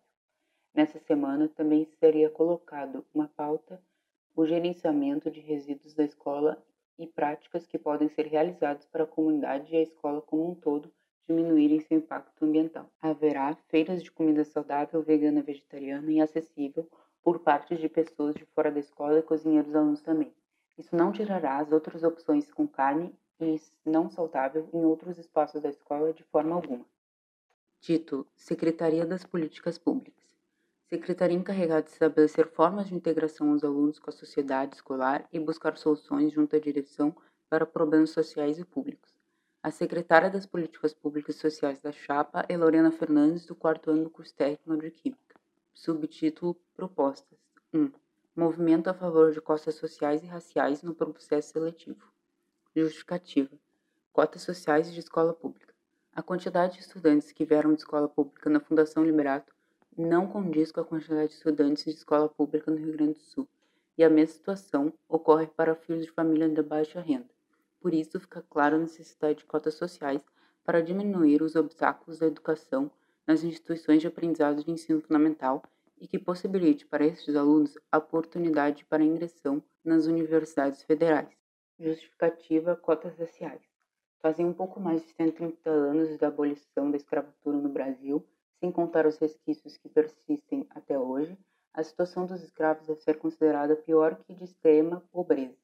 Nessa 0.74 0.98
semana 1.00 1.48
também 1.48 1.86
seria 2.00 2.32
colocado 2.32 3.06
uma 3.14 3.28
pauta 3.28 3.80
o 4.36 4.46
gerenciamento 4.46 5.30
de 5.30 5.40
resíduos 5.40 5.94
da 5.94 6.04
escola 6.04 6.58
e 6.98 7.06
práticas 7.06 7.68
que 7.68 7.78
podem 7.78 8.10
ser 8.10 8.26
realizadas 8.26 8.88
para 8.88 9.04
a 9.04 9.08
comunidade 9.08 9.72
e 9.72 9.78
a 9.78 9.82
escola 9.84 10.22
como 10.22 10.50
um 10.50 10.56
todo 10.56 10.92
diminuírem 11.28 11.80
seu 11.82 12.00
impacto 12.00 12.44
ambiental. 12.46 12.90
Haverá 13.00 13.56
feiras 13.68 14.02
de 14.02 14.10
comida 14.10 14.44
saudável, 14.46 15.04
vegana, 15.04 15.44
vegetariana 15.44 16.12
e 16.12 16.20
acessível 16.20 16.90
por 17.22 17.40
parte 17.40 17.76
de 17.76 17.88
pessoas 17.88 18.34
de 18.34 18.46
fora 18.46 18.72
da 18.72 18.80
escola 18.80 19.20
e 19.20 19.24
cozinheiros 19.24 19.76
alunos 19.76 20.02
também. 20.02 20.34
Isso 20.76 20.96
não 20.96 21.12
tirará 21.12 21.58
as 21.58 21.72
outras 21.72 22.04
opções 22.04 22.52
com 22.52 22.68
carne 22.68 23.14
e 23.40 23.62
não 23.86 24.10
saudável 24.10 24.70
em 24.74 24.84
outros 24.84 25.18
espaços 25.18 25.62
da 25.62 25.70
escola 25.70 26.14
de 26.14 26.24
forma 26.24 26.56
alguma. 26.56 26.86
Título: 27.80 28.28
Secretaria 28.36 29.06
das 29.06 29.24
Políticas 29.24 29.78
Públicas. 29.78 30.20
Secretaria 30.90 31.38
encarregada 31.38 31.84
de 31.84 31.92
estabelecer 31.92 32.48
formas 32.48 32.88
de 32.88 32.96
integração 32.96 33.54
dos 33.54 33.64
alunos 33.64 34.00
com 34.00 34.10
a 34.10 34.14
sociedade 34.14 34.76
escolar 34.76 35.28
e 35.32 35.40
buscar 35.40 35.78
soluções 35.78 36.34
junto 36.34 36.56
à 36.56 36.60
direção 36.60 37.16
para 37.50 37.66
problemas 37.66 38.10
sociais 38.10 38.60
e 38.60 38.66
públicos. 38.66 39.10
A 39.62 39.72
secretária 39.72 40.30
das 40.30 40.46
Políticas 40.46 40.94
Públicas 40.94 41.36
e 41.36 41.40
Sociais 41.40 41.80
da 41.80 41.92
Chapa 41.92 42.46
é 42.50 42.58
Lorena 42.58 42.92
Fernandes, 42.92 43.46
do 43.46 43.54
quarto 43.54 43.92
ano 43.92 44.06
do 44.06 44.10
curso 44.10 44.34
técnico 44.34 44.78
de 44.78 44.90
Química. 44.90 45.40
Subtítulo: 45.74 46.56
Propostas. 46.74 47.38
1. 47.74 47.92
Movimento 48.36 48.90
a 48.90 48.94
favor 48.94 49.32
de 49.32 49.42
cotas 49.42 49.76
sociais 49.76 50.24
e 50.24 50.28
raciais 50.28 50.82
no 50.82 50.96
processo 50.96 51.52
seletivo. 51.52 52.10
Justificativa. 52.76 53.50
Cotas 54.14 54.44
sociais 54.44 54.94
de 54.94 55.00
escola 55.00 55.34
pública. 55.34 55.74
A 56.14 56.22
quantidade 56.22 56.76
de 56.76 56.82
estudantes 56.82 57.32
que 57.32 57.44
vieram 57.44 57.74
de 57.74 57.80
escola 57.80 58.08
pública 58.08 58.48
na 58.48 58.60
Fundação 58.60 59.04
Liberato 59.04 59.52
não 59.98 60.28
condiz 60.28 60.72
com 60.72 60.80
a 60.80 60.86
quantidade 60.86 61.30
de 61.30 61.34
estudantes 61.34 61.86
de 61.86 61.90
escola 61.90 62.30
pública 62.30 62.70
no 62.70 62.78
Rio 62.78 62.94
Grande 62.94 63.14
do 63.14 63.24
Sul, 63.24 63.48
e 63.98 64.04
a 64.04 64.10
mesma 64.10 64.36
situação 64.36 64.94
ocorre 65.08 65.48
para 65.48 65.74
filhos 65.74 66.06
de 66.06 66.12
família 66.12 66.48
de 66.48 66.62
baixa 66.62 67.02
renda. 67.02 67.28
Por 67.82 67.92
isso, 67.92 68.20
fica 68.20 68.44
clara 68.48 68.76
a 68.76 68.80
necessidade 68.80 69.40
de 69.40 69.46
cotas 69.46 69.74
sociais 69.74 70.24
para 70.64 70.80
diminuir 70.80 71.42
os 71.42 71.56
obstáculos 71.56 72.20
da 72.20 72.28
educação 72.28 72.92
nas 73.26 73.44
instituições 73.44 74.00
de 74.00 74.08
aprendizado 74.08 74.64
de 74.64 74.70
ensino 74.70 75.02
fundamental 75.02 75.64
e 76.00 76.08
que 76.08 76.20
possibilite 76.20 76.86
para 76.86 77.04
estes 77.04 77.36
alunos 77.36 77.80
a 77.92 77.98
oportunidade 77.98 78.86
para 78.86 79.04
ingressão 79.04 79.64
nas 79.84 80.06
universidades 80.06 80.84
federais. 80.84 81.40
Justificativa 81.80 82.76
cotas 82.76 83.18
raciais. 83.18 83.62
Fazem 84.22 84.46
um 84.46 84.54
pouco 84.54 84.82
mais 84.82 85.02
de 85.02 85.14
130 85.14 85.70
anos 85.70 86.18
da 86.18 86.28
abolição 86.28 86.92
da 86.92 86.98
escravatura 86.98 87.58
no 87.58 87.70
Brasil 87.70 88.26
sem 88.60 88.72
contar 88.72 89.06
os 89.06 89.18
resquícios 89.18 89.78
que 89.78 89.88
persistem 89.88 90.68
até 90.72 91.00
hoje, 91.00 91.38
a 91.74 91.82
situação 91.82 92.26
dos 92.26 92.44
escravos 92.44 92.86
deve 92.86 93.00
ser 93.00 93.18
considerada 93.18 93.76
pior 93.76 94.18
que 94.18 94.34
de 94.34 94.44
extrema 94.44 95.02
pobreza. 95.12 95.56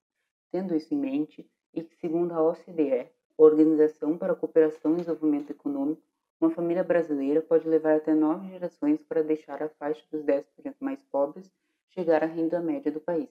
Tendo 0.49 0.73
isso 0.73 0.93
em 0.93 0.97
mente, 0.97 1.45
e 1.73 1.83
que, 1.83 1.95
segundo 1.97 2.31
a 2.31 2.41
OCDE, 2.41 3.09
Organização 3.37 4.17
para 4.17 4.31
a 4.31 4.35
Cooperação 4.35 4.93
e 4.93 4.97
Desenvolvimento 4.97 5.49
Econômico, 5.49 6.01
uma 6.39 6.49
família 6.49 6.85
brasileira 6.85 7.41
pode 7.41 7.67
levar 7.67 7.97
até 7.97 8.13
nove 8.13 8.47
gerações 8.47 9.03
para 9.03 9.21
deixar 9.21 9.61
a 9.61 9.67
faixa 9.67 10.05
dos 10.09 10.23
10% 10.23 10.45
mais 10.79 11.03
pobres 11.03 11.51
chegar 11.89 12.23
à 12.23 12.27
renda 12.27 12.61
média 12.61 12.89
do 12.89 13.01
país. 13.01 13.29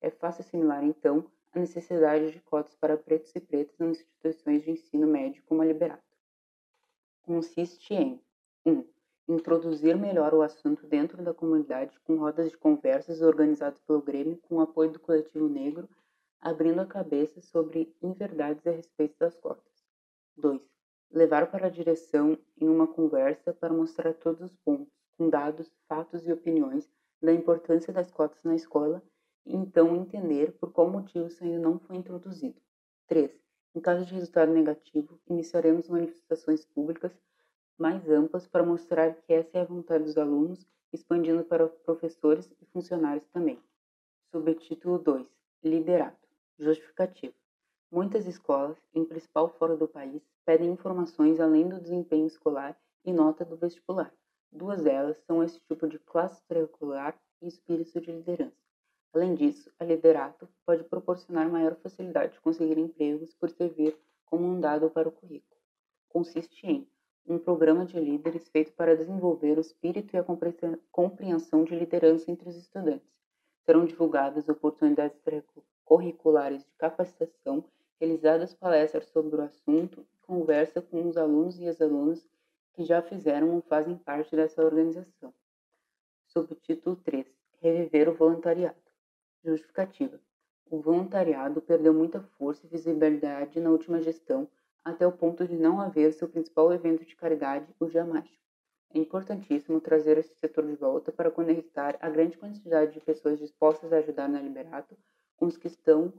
É 0.00 0.08
fácil 0.08 0.40
assimilar, 0.40 0.82
então, 0.82 1.26
a 1.52 1.58
necessidade 1.58 2.30
de 2.30 2.40
cotas 2.40 2.74
para 2.74 2.96
pretos 2.96 3.34
e 3.36 3.40
pretas 3.40 3.78
nas 3.78 3.98
instituições 3.98 4.62
de 4.62 4.70
ensino 4.70 5.06
médio 5.06 5.42
como 5.44 5.62
a 5.62 5.64
Liberato. 5.64 6.02
Consiste 7.22 7.94
em 7.94 8.20
1. 8.64 8.70
Um, 8.70 8.84
introduzir 9.28 9.96
melhor 9.96 10.34
o 10.34 10.42
assunto 10.42 10.86
dentro 10.86 11.22
da 11.22 11.34
comunidade 11.34 11.98
com 12.00 12.16
rodas 12.16 12.50
de 12.50 12.56
conversas 12.56 13.20
organizadas 13.20 13.80
pelo 13.80 14.02
Grêmio 14.02 14.38
com 14.42 14.56
o 14.56 14.60
apoio 14.60 14.90
do 14.90 15.00
coletivo 15.00 15.48
negro, 15.48 15.88
abrindo 16.40 16.80
a 16.80 16.86
cabeça 16.86 17.40
sobre 17.40 17.94
inverdades 18.02 18.66
a 18.66 18.70
respeito 18.70 19.14
das 19.18 19.36
cotas. 19.36 19.86
2. 20.36 20.60
Levar 21.10 21.50
para 21.50 21.66
a 21.66 21.70
direção 21.70 22.38
em 22.58 22.68
uma 22.68 22.86
conversa 22.86 23.52
para 23.52 23.72
mostrar 23.72 24.14
todos 24.14 24.40
os 24.40 24.56
pontos, 24.56 24.92
com 25.16 25.28
dados, 25.28 25.70
fatos 25.86 26.26
e 26.26 26.32
opiniões, 26.32 26.90
da 27.20 27.32
importância 27.32 27.92
das 27.92 28.10
cotas 28.10 28.42
na 28.42 28.56
escola 28.56 29.02
então 29.44 29.96
entender 29.96 30.52
por 30.52 30.72
qual 30.72 30.90
motivo 30.90 31.26
isso 31.26 31.42
ainda 31.42 31.58
não 31.58 31.78
foi 31.78 31.96
introduzido. 31.96 32.60
3. 33.06 33.30
Em 33.74 33.80
caso 33.80 34.04
de 34.04 34.14
resultado 34.14 34.52
negativo, 34.52 35.18
iniciaremos 35.28 35.88
manifestações 35.88 36.64
públicas 36.64 37.12
mais 37.78 38.08
amplas 38.08 38.46
para 38.46 38.62
mostrar 38.62 39.14
que 39.14 39.32
essa 39.32 39.58
é 39.58 39.62
a 39.62 39.66
vontade 39.66 40.04
dos 40.04 40.16
alunos, 40.16 40.66
expandindo 40.92 41.42
para 41.44 41.68
professores 41.68 42.52
e 42.60 42.66
funcionários 42.66 43.26
também. 43.28 43.58
Subtítulo 44.30 44.98
2: 44.98 45.26
Liderato. 45.64 46.28
Justificativa. 46.58 47.34
Muitas 47.90 48.26
escolas, 48.26 48.78
em 48.94 49.04
principal 49.04 49.48
fora 49.48 49.76
do 49.76 49.88
país, 49.88 50.22
pedem 50.44 50.70
informações 50.70 51.40
além 51.40 51.68
do 51.68 51.80
desempenho 51.80 52.26
escolar 52.26 52.78
e 53.04 53.12
nota 53.12 53.44
do 53.44 53.56
vestibular. 53.56 54.12
Duas 54.50 54.82
delas 54.82 55.16
são 55.26 55.42
esse 55.42 55.58
tipo 55.60 55.88
de 55.88 55.98
classe 55.98 56.42
curricular 56.46 57.18
e 57.40 57.48
espírito 57.48 58.00
de 58.00 58.12
liderança. 58.12 58.56
Além 59.12 59.34
disso, 59.34 59.70
a 59.78 59.84
liderato 59.84 60.48
pode 60.64 60.84
proporcionar 60.84 61.50
maior 61.50 61.74
facilidade 61.76 62.32
de 62.32 62.40
conseguir 62.40 62.78
empregos 62.78 63.34
por 63.34 63.50
servir 63.50 63.94
como 64.24 64.46
um 64.46 64.58
dado 64.58 64.88
para 64.88 65.08
o 65.08 65.12
currículo. 65.12 65.60
Consiste 66.08 66.66
em 66.66 66.88
um 67.26 67.38
programa 67.38 67.84
de 67.84 68.00
líderes 68.00 68.48
feito 68.48 68.72
para 68.72 68.96
desenvolver 68.96 69.58
o 69.58 69.60
espírito 69.60 70.16
e 70.16 70.18
a 70.18 70.24
compreensão 70.90 71.62
de 71.62 71.74
liderança 71.74 72.30
entre 72.30 72.48
os 72.48 72.56
estudantes. 72.56 73.12
Serão 73.64 73.84
divulgadas 73.84 74.48
oportunidades 74.48 75.20
curriculares 75.84 76.64
de 76.64 76.72
capacitação, 76.78 77.64
realizadas 78.00 78.54
palestras 78.54 79.06
sobre 79.06 79.36
o 79.36 79.42
assunto 79.42 80.00
e 80.00 80.26
conversa 80.26 80.80
com 80.80 81.06
os 81.06 81.16
alunos 81.16 81.60
e 81.60 81.68
as 81.68 81.80
alunas 81.80 82.26
que 82.72 82.82
já 82.82 83.02
fizeram 83.02 83.54
ou 83.54 83.60
fazem 83.60 83.96
parte 83.96 84.34
dessa 84.34 84.64
organização. 84.64 85.32
Subtítulo 86.26 86.96
3: 86.96 87.26
Reviver 87.60 88.08
o 88.08 88.14
voluntariado. 88.14 88.81
Justificativa: 89.44 90.20
O 90.70 90.80
voluntariado 90.80 91.60
perdeu 91.60 91.92
muita 91.92 92.20
força 92.20 92.64
e 92.64 92.68
visibilidade 92.68 93.58
na 93.58 93.70
última 93.70 94.00
gestão 94.00 94.48
até 94.84 95.06
o 95.06 95.12
ponto 95.12 95.46
de 95.46 95.56
não 95.56 95.80
haver 95.80 96.12
seu 96.12 96.28
principal 96.28 96.72
evento 96.72 97.04
de 97.04 97.16
caridade, 97.16 97.74
o 97.80 97.86
Dia 97.86 98.04
Mágico. 98.04 98.42
É 98.94 98.98
importantíssimo 98.98 99.80
trazer 99.80 100.18
esse 100.18 100.34
setor 100.34 100.66
de 100.66 100.74
volta 100.74 101.10
para 101.10 101.30
conectar 101.30 101.96
a 102.00 102.10
grande 102.10 102.36
quantidade 102.36 102.92
de 102.92 103.00
pessoas 103.00 103.38
dispostas 103.38 103.92
a 103.92 103.98
ajudar 103.98 104.28
na 104.28 104.40
Liberato 104.40 104.96
com 105.36 105.46
os 105.46 105.56
que 105.56 105.66
estão 105.66 106.12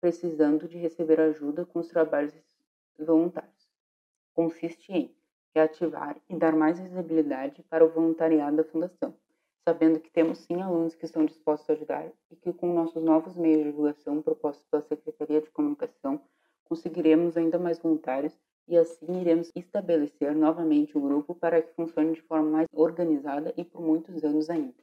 precisando 0.00 0.68
de 0.68 0.78
receber 0.78 1.20
ajuda 1.20 1.66
com 1.66 1.80
os 1.80 1.88
trabalhos 1.88 2.32
voluntários. 2.98 3.68
Consiste 4.32 4.92
em 4.92 5.14
reativar 5.54 6.16
e 6.28 6.36
dar 6.36 6.54
mais 6.54 6.78
visibilidade 6.78 7.62
para 7.64 7.84
o 7.84 7.88
voluntariado 7.88 8.56
da 8.56 8.64
Fundação, 8.64 9.14
sabendo 9.66 9.98
que 9.98 10.10
temos 10.10 10.38
sim 10.38 10.60
alunos 10.60 10.94
que 10.94 11.06
estão 11.06 11.24
dispostos 11.24 11.70
a 11.70 11.72
ajudar 11.72 12.12
e 12.30 12.36
que 12.36 12.52
com 12.52 12.74
nossos 12.74 13.02
novos 13.02 13.34
meios 13.34 13.60
de 13.60 13.70
divulgação 13.70 14.20
propostos 14.20 14.66
pela 14.70 14.82
Secretaria 14.82 15.40
de 15.40 15.50
Comunicação 15.50 16.20
conseguiremos 16.64 17.36
ainda 17.36 17.58
mais 17.58 17.78
voluntários 17.78 18.38
e 18.68 18.76
assim 18.76 19.20
iremos 19.20 19.50
estabelecer 19.54 20.34
novamente 20.34 20.96
o 20.96 21.00
grupo 21.00 21.34
para 21.34 21.62
que 21.62 21.72
funcione 21.74 22.12
de 22.12 22.22
forma 22.22 22.50
mais 22.50 22.68
organizada 22.72 23.54
e 23.56 23.64
por 23.64 23.80
muitos 23.80 24.22
anos 24.22 24.50
ainda. 24.50 24.74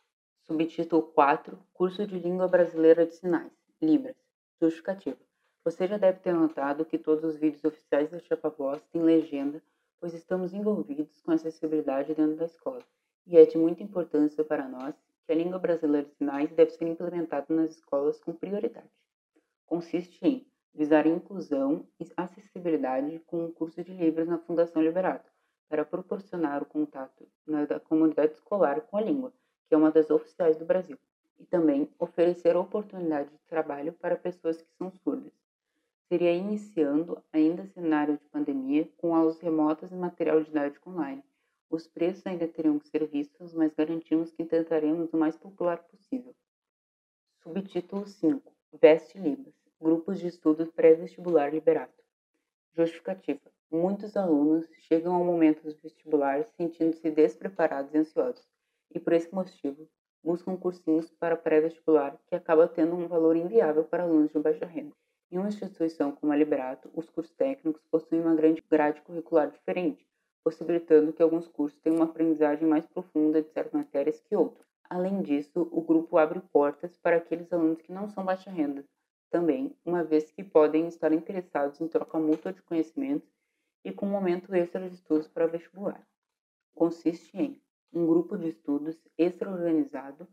Subtítulo 0.47 1.03
4 1.03 1.59
Curso 1.73 2.05
de 2.07 2.17
Língua 2.17 2.47
Brasileira 2.47 3.05
de 3.05 3.13
Sinais 3.13 3.51
Libras. 3.79 4.15
Justificativa 4.59 5.19
Você 5.63 5.87
já 5.87 5.97
deve 5.97 6.19
ter 6.19 6.33
notado 6.33 6.85
que 6.85 6.97
todos 6.97 7.23
os 7.23 7.35
vídeos 7.35 7.63
oficiais 7.63 8.09
da 8.09 8.19
Chapa 8.19 8.49
Voz 8.49 8.81
têm 8.91 9.03
legenda, 9.03 9.61
pois 9.99 10.15
estamos 10.15 10.53
envolvidos 10.53 11.21
com 11.21 11.31
acessibilidade 11.31 12.15
dentro 12.15 12.35
da 12.35 12.45
escola, 12.45 12.83
e 13.25 13.37
é 13.37 13.45
de 13.45 13.57
muita 13.57 13.83
importância 13.83 14.43
para 14.43 14.67
nós 14.67 14.95
que 15.25 15.31
a 15.31 15.35
língua 15.35 15.59
brasileira 15.59 16.07
de 16.07 16.15
sinais 16.15 16.51
deve 16.51 16.71
ser 16.71 16.87
implementada 16.87 17.45
nas 17.49 17.71
escolas 17.71 18.19
com 18.19 18.33
prioridade. 18.33 18.89
Consiste 19.65 20.19
em 20.25 20.45
visar 20.73 21.05
inclusão 21.05 21.85
e 21.99 22.07
acessibilidade 22.15 23.19
com 23.27 23.45
o 23.45 23.51
curso 23.51 23.83
de 23.83 23.93
Libras 23.93 24.27
na 24.27 24.39
Fundação 24.39 24.81
Liberato, 24.81 25.31
para 25.69 25.85
proporcionar 25.85 26.61
o 26.61 26.65
contato 26.65 27.25
da 27.67 27.79
comunidade 27.79 28.33
escolar 28.33 28.81
com 28.81 28.97
a 28.97 29.01
língua, 29.01 29.33
que 29.67 29.73
é 29.73 29.77
uma 29.77 29.89
das 29.89 30.09
oficiais 30.09 30.57
do 30.57 30.65
Brasil, 30.65 30.97
e 31.39 31.45
também 31.45 31.89
oferecer 31.97 32.57
oportunidade 32.57 33.29
de 33.29 33.39
trabalho 33.47 33.93
para 33.93 34.17
pessoas 34.17 34.61
que 34.61 34.73
são 34.77 34.91
surdas. 34.91 35.31
Seria 36.09 36.33
iniciando, 36.33 37.23
ainda 37.31 37.65
cenário 37.67 38.17
de 38.17 38.25
pandemia, 38.25 38.89
com 38.97 39.15
aulas 39.15 39.39
remotas 39.39 39.91
e 39.93 39.95
material 39.95 40.43
didático 40.43 40.89
online. 40.89 41.23
Os 41.71 41.87
preços 41.87 42.27
ainda 42.27 42.49
teriam 42.49 42.77
que 42.77 42.89
ser 42.89 43.07
vistos, 43.07 43.53
mas 43.53 43.73
garantimos 43.73 44.29
que 44.33 44.43
tentaremos 44.43 45.13
o 45.13 45.17
mais 45.17 45.37
popular 45.37 45.81
possível. 45.83 46.35
Subtítulo 47.41 48.05
5 48.05 48.53
Veste 48.73 49.17
Libras 49.17 49.55
Grupos 49.79 50.19
de 50.19 50.27
estudo 50.27 50.67
pré-vestibular 50.67 51.49
liberado. 51.49 51.93
Justificativa. 52.73 53.39
Muitos 53.71 54.17
alunos 54.17 54.67
chegam 54.79 55.15
ao 55.15 55.23
momento 55.23 55.63
do 55.63 55.73
vestibular 55.81 56.43
sentindo-se 56.57 57.09
despreparados 57.09 57.93
e 57.93 57.99
ansiosos, 57.99 58.45
e 58.93 58.99
por 58.99 59.13
esse 59.13 59.33
motivo 59.33 59.87
buscam 60.21 60.57
cursinhos 60.57 61.09
para 61.11 61.37
pré-vestibular 61.37 62.19
que 62.27 62.35
acaba 62.35 62.67
tendo 62.67 62.97
um 62.97 63.07
valor 63.07 63.37
inviável 63.37 63.85
para 63.85 64.03
alunos 64.03 64.29
de 64.33 64.39
baixa 64.39 64.65
renda. 64.65 64.93
Em 65.31 65.37
uma 65.37 65.47
instituição 65.47 66.11
como 66.11 66.33
a 66.33 66.35
Liberato, 66.35 66.91
os 66.93 67.09
cursos 67.09 67.33
técnicos 67.33 67.81
possuem 67.89 68.19
uma 68.19 68.35
grande 68.35 68.61
grade 68.69 69.01
curricular 69.03 69.49
diferente, 69.49 70.05
possibilitando 70.43 71.13
que 71.13 71.21
alguns 71.21 71.47
cursos 71.47 71.79
tenham 71.79 71.97
uma 71.97 72.05
aprendizagem 72.05 72.67
mais 72.67 72.85
profunda 72.87 73.41
de 73.41 73.49
certas 73.49 73.73
matérias 73.73 74.19
que 74.19 74.35
outros. 74.35 74.67
Além 74.89 75.21
disso, 75.21 75.67
o 75.71 75.81
grupo 75.81 76.17
abre 76.17 76.41
portas 76.51 76.97
para 76.97 77.17
aqueles 77.17 77.51
alunos 77.53 77.81
que 77.81 77.91
não 77.91 78.09
são 78.09 78.25
baixa 78.25 78.51
renda, 78.51 78.83
também, 79.29 79.73
uma 79.85 80.03
vez 80.03 80.29
que 80.29 80.43
podem 80.43 80.87
estar 80.87 81.13
interessados 81.13 81.79
em 81.79 81.87
troca 81.87 82.19
mútua 82.19 82.51
de 82.51 82.61
conhecimentos 82.61 83.31
e 83.83 83.91
com 83.91 84.05
um 84.05 84.11
momento 84.11 84.53
extra 84.53 84.89
de 84.89 84.95
estudos 84.95 85.27
para 85.27 85.47
vestibular. 85.47 86.05
Consiste 86.75 87.37
em 87.37 87.61
um 87.93 88.05
grupo 88.05 88.37
de 88.37 88.49
estudos 88.49 88.97
extra-organizado 89.17 90.27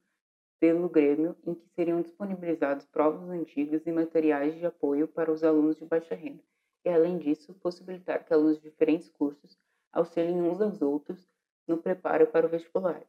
pelo 0.59 0.89
Grêmio 0.89 1.37
em 1.47 1.55
que 1.55 1.69
seriam 1.69 2.01
disponibilizados 2.01 2.87
provas 2.87 3.29
antigas 3.31 3.87
e 3.87 3.93
materiais 3.93 4.57
de 4.57 4.67
apoio 4.67 5.07
para 5.07 5.31
os 5.31 5.45
alunos 5.45 5.77
de 5.77 5.85
baixa 5.85 6.17
renda, 6.17 6.43
e 6.85 6.89
além 6.89 7.19
disso, 7.19 7.55
possibilitar 7.55 8.25
que 8.25 8.35
alunos 8.35 8.57
de 8.57 8.69
diferentes 8.69 9.09
cursos 9.09 9.57
auxiliem 9.93 10.43
uns 10.43 10.61
aos 10.61 10.82
outros 10.82 11.28
no 11.66 11.78
preparo 11.78 12.26
para 12.26 12.47
o 12.47 12.49
vestibular, 12.49 13.03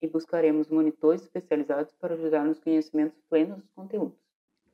e 0.00 0.06
buscaremos 0.06 0.68
monitores 0.68 1.22
especializados 1.22 1.94
para 1.94 2.14
ajudar 2.14 2.44
nos 2.44 2.60
conhecimentos 2.60 3.20
plenos 3.28 3.58
dos 3.58 3.70
conteúdos. 3.72 4.18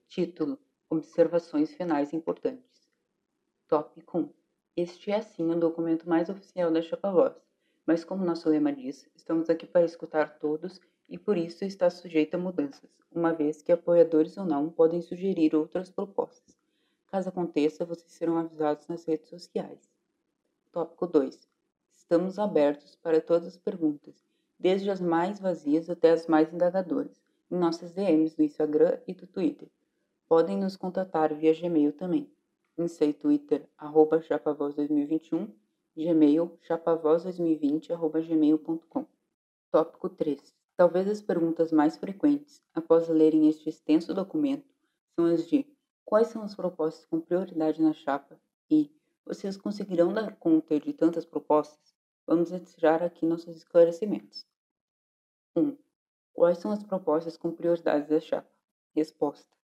Título: 0.08 0.58
Observações 0.88 1.72
finais 1.72 2.12
importantes. 2.12 2.88
Tópico 3.68 4.18
1. 4.18 4.30
Este 4.76 5.10
é 5.12 5.20
sim 5.20 5.48
o 5.50 5.58
documento 5.58 6.08
mais 6.08 6.28
oficial 6.28 6.72
da 6.72 6.82
Chapa 6.82 7.10
Voz, 7.10 7.34
mas 7.86 8.04
como 8.04 8.24
nosso 8.24 8.48
lema 8.48 8.72
diz, 8.72 9.08
estamos 9.14 9.48
aqui 9.48 9.66
para 9.66 9.84
escutar 9.84 10.38
todos 10.38 10.80
e 11.08 11.18
por 11.18 11.36
isso 11.36 11.64
está 11.64 11.90
sujeito 11.90 12.34
a 12.34 12.38
mudanças, 12.38 12.90
uma 13.10 13.32
vez 13.32 13.62
que 13.62 13.72
apoiadores 13.72 14.36
ou 14.36 14.44
não 14.44 14.70
podem 14.70 15.00
sugerir 15.00 15.54
outras 15.54 15.90
propostas. 15.90 16.56
Caso 17.08 17.28
aconteça, 17.28 17.84
vocês 17.84 18.12
serão 18.12 18.36
avisados 18.36 18.86
nas 18.86 19.04
redes 19.04 19.28
sociais. 19.28 19.88
Tópico 20.72 21.06
2. 21.06 21.49
Estamos 22.12 22.40
abertos 22.40 22.96
para 22.96 23.20
todas 23.20 23.46
as 23.46 23.56
perguntas, 23.56 24.16
desde 24.58 24.90
as 24.90 25.00
mais 25.00 25.38
vazias 25.38 25.88
até 25.88 26.10
as 26.10 26.26
mais 26.26 26.52
indagadoras, 26.52 27.22
em 27.48 27.56
nossas 27.56 27.92
DMs 27.92 28.36
do 28.36 28.42
Instagram 28.42 28.98
e 29.06 29.14
do 29.14 29.28
Twitter. 29.28 29.68
Podem 30.28 30.56
nos 30.56 30.74
contatar 30.74 31.32
via 31.32 31.54
Gmail 31.54 31.92
também. 31.92 32.28
Seu 32.88 33.14
Twitter, 33.14 33.64
arroba 33.78 34.18
chapavoz2021, 34.18 35.52
Gmail, 35.96 36.58
chapavoz2020, 36.68 37.92
arroba 37.92 38.20
gmail.com. 38.20 39.06
Tópico 39.70 40.08
3. 40.08 40.52
Talvez 40.76 41.06
as 41.06 41.22
perguntas 41.22 41.70
mais 41.70 41.96
frequentes, 41.96 42.60
após 42.74 43.08
lerem 43.08 43.48
este 43.48 43.68
extenso 43.68 44.12
documento, 44.12 44.66
são 45.14 45.26
as 45.26 45.46
de 45.46 45.64
quais 46.04 46.26
são 46.26 46.42
as 46.42 46.56
propostas 46.56 47.06
com 47.06 47.20
prioridade 47.20 47.80
na 47.80 47.92
chapa 47.92 48.36
e 48.68 48.90
vocês 49.24 49.56
conseguirão 49.56 50.12
dar 50.12 50.34
conta 50.34 50.80
de 50.80 50.92
tantas 50.92 51.24
propostas? 51.24 51.99
Vamos 52.26 52.50
retirar 52.50 53.02
aqui 53.02 53.26
nossos 53.26 53.56
esclarecimentos. 53.56 54.46
1. 55.56 55.60
Um, 55.60 55.78
quais 56.32 56.58
são 56.58 56.70
as 56.70 56.82
propostas 56.82 57.36
com 57.36 57.52
prioridade 57.52 58.08
da 58.08 58.20
chapa? 58.20 58.50
Resposta 58.94 59.60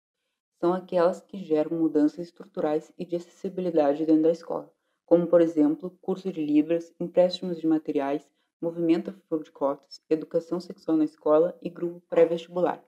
são 0.60 0.74
aquelas 0.74 1.22
que 1.22 1.38
geram 1.38 1.78
mudanças 1.78 2.20
estruturais 2.20 2.92
e 2.98 3.06
de 3.06 3.18
acessibilidade 3.18 4.06
dentro 4.06 4.24
da 4.24 4.32
escola, 4.32 4.74
como, 5.06 5.28
por 5.28 5.42
exemplo, 5.42 5.98
curso 6.02 6.32
de 6.32 6.44
Libras, 6.44 6.94
empréstimos 7.00 7.60
de 7.60 7.68
materiais, 7.68 8.28
movimento 8.62 9.10
a 9.10 9.14
favor 9.14 9.44
de 9.44 9.52
cotas, 9.52 10.02
educação 10.10 10.60
sexual 10.60 10.98
na 10.98 11.04
escola 11.04 11.58
e 11.62 11.70
grupo 11.70 12.02
pré-vestibular. 12.10 12.84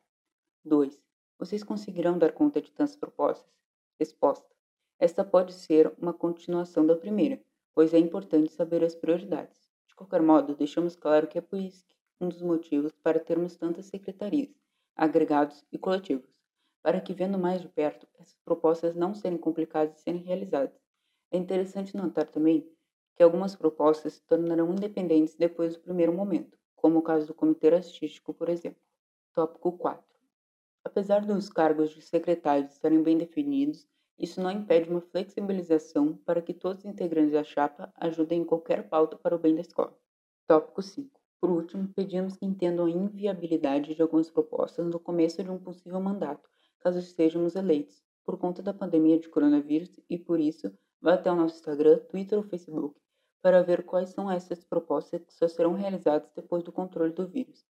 2. 0.63 0.99
Vocês 1.38 1.63
conseguirão 1.63 2.18
dar 2.18 2.32
conta 2.32 2.61
de 2.61 2.72
tantas 2.72 2.95
propostas? 2.95 3.53
Resposta. 3.99 4.47
Esta 4.97 5.24
pode 5.24 5.53
ser 5.53 5.93
uma 5.99 6.13
continuação 6.13 6.86
da 6.86 6.95
primeira, 6.95 7.39
pois 7.78 7.94
é 7.94 8.00
importante 8.00 8.52
saber 8.52 8.84
as 8.84 8.96
prioridades. 8.96 9.70
De 9.88 9.94
qualquer 9.94 10.24
modo, 10.24 10.56
deixamos 10.56 10.96
claro 10.96 11.28
que 11.28 11.38
é 11.38 11.42
por 11.42 11.60
isso 11.60 11.86
um 12.20 12.28
dos 12.28 12.42
motivos 12.42 12.92
para 13.04 13.20
termos 13.20 13.56
tantas 13.56 13.86
secretarias, 13.86 14.50
agregados 14.96 15.64
e 15.72 15.78
coletivos 15.78 16.28
para 16.82 17.00
que, 17.00 17.14
vendo 17.14 17.38
mais 17.38 17.62
de 17.62 17.68
perto, 17.68 18.08
essas 18.18 18.40
propostas 18.44 18.96
não 18.96 19.14
serem 19.14 19.38
complicadas 19.38 19.94
de 19.94 20.02
serem 20.02 20.24
realizadas. 20.24 20.74
É 21.30 21.38
interessante 21.38 21.96
notar 21.96 22.28
também 22.28 22.68
que 23.16 23.22
algumas 23.22 23.56
propostas 23.56 24.14
se 24.14 24.24
tornarão 24.24 24.72
independentes 24.72 25.36
depois 25.36 25.76
do 25.76 25.82
primeiro 25.82 26.12
momento, 26.12 26.58
como 26.76 26.98
o 26.98 27.04
caso 27.04 27.28
do 27.28 27.36
Comitê 27.36 27.68
Artístico, 27.76 28.34
por 28.34 28.50
exemplo. 28.50 28.82
Tópico 29.36 29.74
4. 29.74 30.04
Apesar 30.84 31.24
dos 31.24 31.48
cargos 31.48 31.92
de 31.92 32.02
secretários 32.02 32.72
estarem 32.72 33.04
bem 33.04 33.20
definidos, 33.20 33.88
isso 34.18 34.41
não 34.41 34.49
impede 34.51 34.89
uma 34.89 35.01
flexibilização 35.01 36.18
para 36.26 36.41
que 36.41 36.53
todos 36.53 36.84
os 36.84 36.89
integrantes 36.89 37.34
da 37.34 37.43
chapa 37.43 37.93
ajudem 37.95 38.41
em 38.41 38.45
qualquer 38.45 38.89
pauta 38.89 39.15
para 39.18 39.36
o 39.36 39.39
bem 39.39 39.55
da 39.55 39.61
escola. 39.61 39.95
Tópico 40.47 40.82
5. 40.82 41.20
Por 41.39 41.51
último, 41.51 41.88
pedimos 41.89 42.36
que 42.36 42.45
entendam 42.45 42.86
a 42.86 42.89
inviabilidade 42.89 43.93
de 43.93 44.01
algumas 44.01 44.30
propostas 44.30 44.88
no 44.88 44.99
começo 44.99 45.43
de 45.43 45.51
um 45.51 45.59
possível 45.59 45.99
mandato, 45.99 46.49
caso 46.80 46.99
estejamos 46.99 47.55
eleitos, 47.55 48.01
por 48.26 48.38
conta 48.38 48.61
da 48.61 48.74
pandemia 48.74 49.20
de 49.20 49.30
coronavírus 49.30 49.99
e 50.09 50.18
por 50.18 50.39
isso 50.39 50.72
vá 50.99 51.13
até 51.13 51.32
o 51.32 51.36
nosso 51.36 51.55
Instagram, 51.55 51.99
Twitter 52.09 52.38
ou 52.38 52.43
Facebook 52.43 52.99
para 53.41 53.63
ver 53.63 53.86
quais 53.86 54.09
são 54.09 54.30
essas 54.30 54.63
propostas 54.63 55.22
que 55.24 55.34
só 55.34 55.47
serão 55.47 55.74
realizadas 55.74 56.30
depois 56.36 56.63
do 56.63 56.72
controle 56.72 57.13
do 57.13 57.28
vírus. 57.28 57.65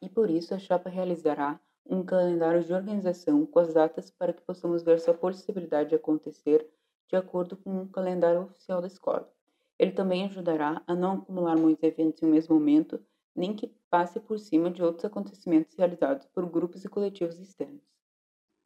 E 0.00 0.08
por 0.08 0.30
isso 0.30 0.54
a 0.54 0.58
chapa 0.58 0.88
realizará 0.88 1.60
um 1.86 2.04
calendário 2.04 2.62
de 2.62 2.72
organização 2.72 3.44
com 3.46 3.58
as 3.58 3.74
datas 3.74 4.10
para 4.10 4.32
que 4.32 4.42
possamos 4.42 4.82
ver 4.82 5.00
sua 5.00 5.14
possibilidade 5.14 5.90
de 5.90 5.94
acontecer 5.94 6.68
de 7.08 7.16
acordo 7.16 7.56
com 7.56 7.82
o 7.82 7.88
calendário 7.88 8.42
oficial 8.42 8.80
da 8.80 8.86
escola. 8.86 9.30
Ele 9.78 9.92
também 9.92 10.24
ajudará 10.24 10.82
a 10.86 10.94
não 10.94 11.18
acumular 11.18 11.56
muitos 11.56 11.82
eventos 11.82 12.22
em 12.22 12.26
um 12.26 12.30
mesmo 12.30 12.54
momento, 12.54 13.04
nem 13.34 13.54
que 13.54 13.68
passe 13.90 14.20
por 14.20 14.38
cima 14.38 14.70
de 14.70 14.82
outros 14.82 15.04
acontecimentos 15.04 15.76
realizados 15.76 16.26
por 16.26 16.48
grupos 16.48 16.84
e 16.84 16.88
coletivos 16.88 17.38
externos. 17.38 17.82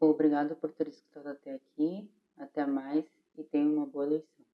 Obrigado 0.00 0.54
por 0.56 0.70
ter 0.70 0.88
escutado 0.88 1.26
até 1.26 1.54
aqui. 1.54 2.08
Até 2.36 2.64
mais 2.64 3.04
e 3.36 3.42
tenha 3.42 3.68
uma 3.68 3.84
boa 3.84 4.06
eleição. 4.06 4.47